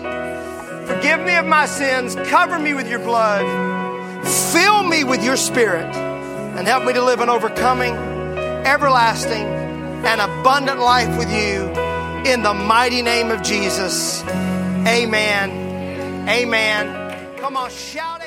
Forgive 0.87 1.19
me 1.19 1.35
of 1.35 1.45
my 1.45 1.65
sins. 1.65 2.15
Cover 2.29 2.57
me 2.57 2.73
with 2.73 2.89
your 2.89 2.99
blood. 2.99 3.72
Fill 4.23 4.83
me 4.83 5.03
with 5.03 5.23
your 5.23 5.37
spirit 5.37 5.93
and 5.95 6.67
help 6.67 6.85
me 6.85 6.93
to 6.93 7.03
live 7.03 7.19
an 7.19 7.29
overcoming, 7.29 7.93
everlasting, 8.65 9.45
and 10.05 10.21
abundant 10.21 10.79
life 10.79 11.17
with 11.17 11.31
you 11.31 11.69
in 12.31 12.43
the 12.43 12.53
mighty 12.53 13.01
name 13.01 13.31
of 13.31 13.41
Jesus. 13.41 14.23
Amen. 14.87 16.27
Amen. 16.29 17.37
Come 17.37 17.57
on, 17.57 17.69
shout 17.69 18.22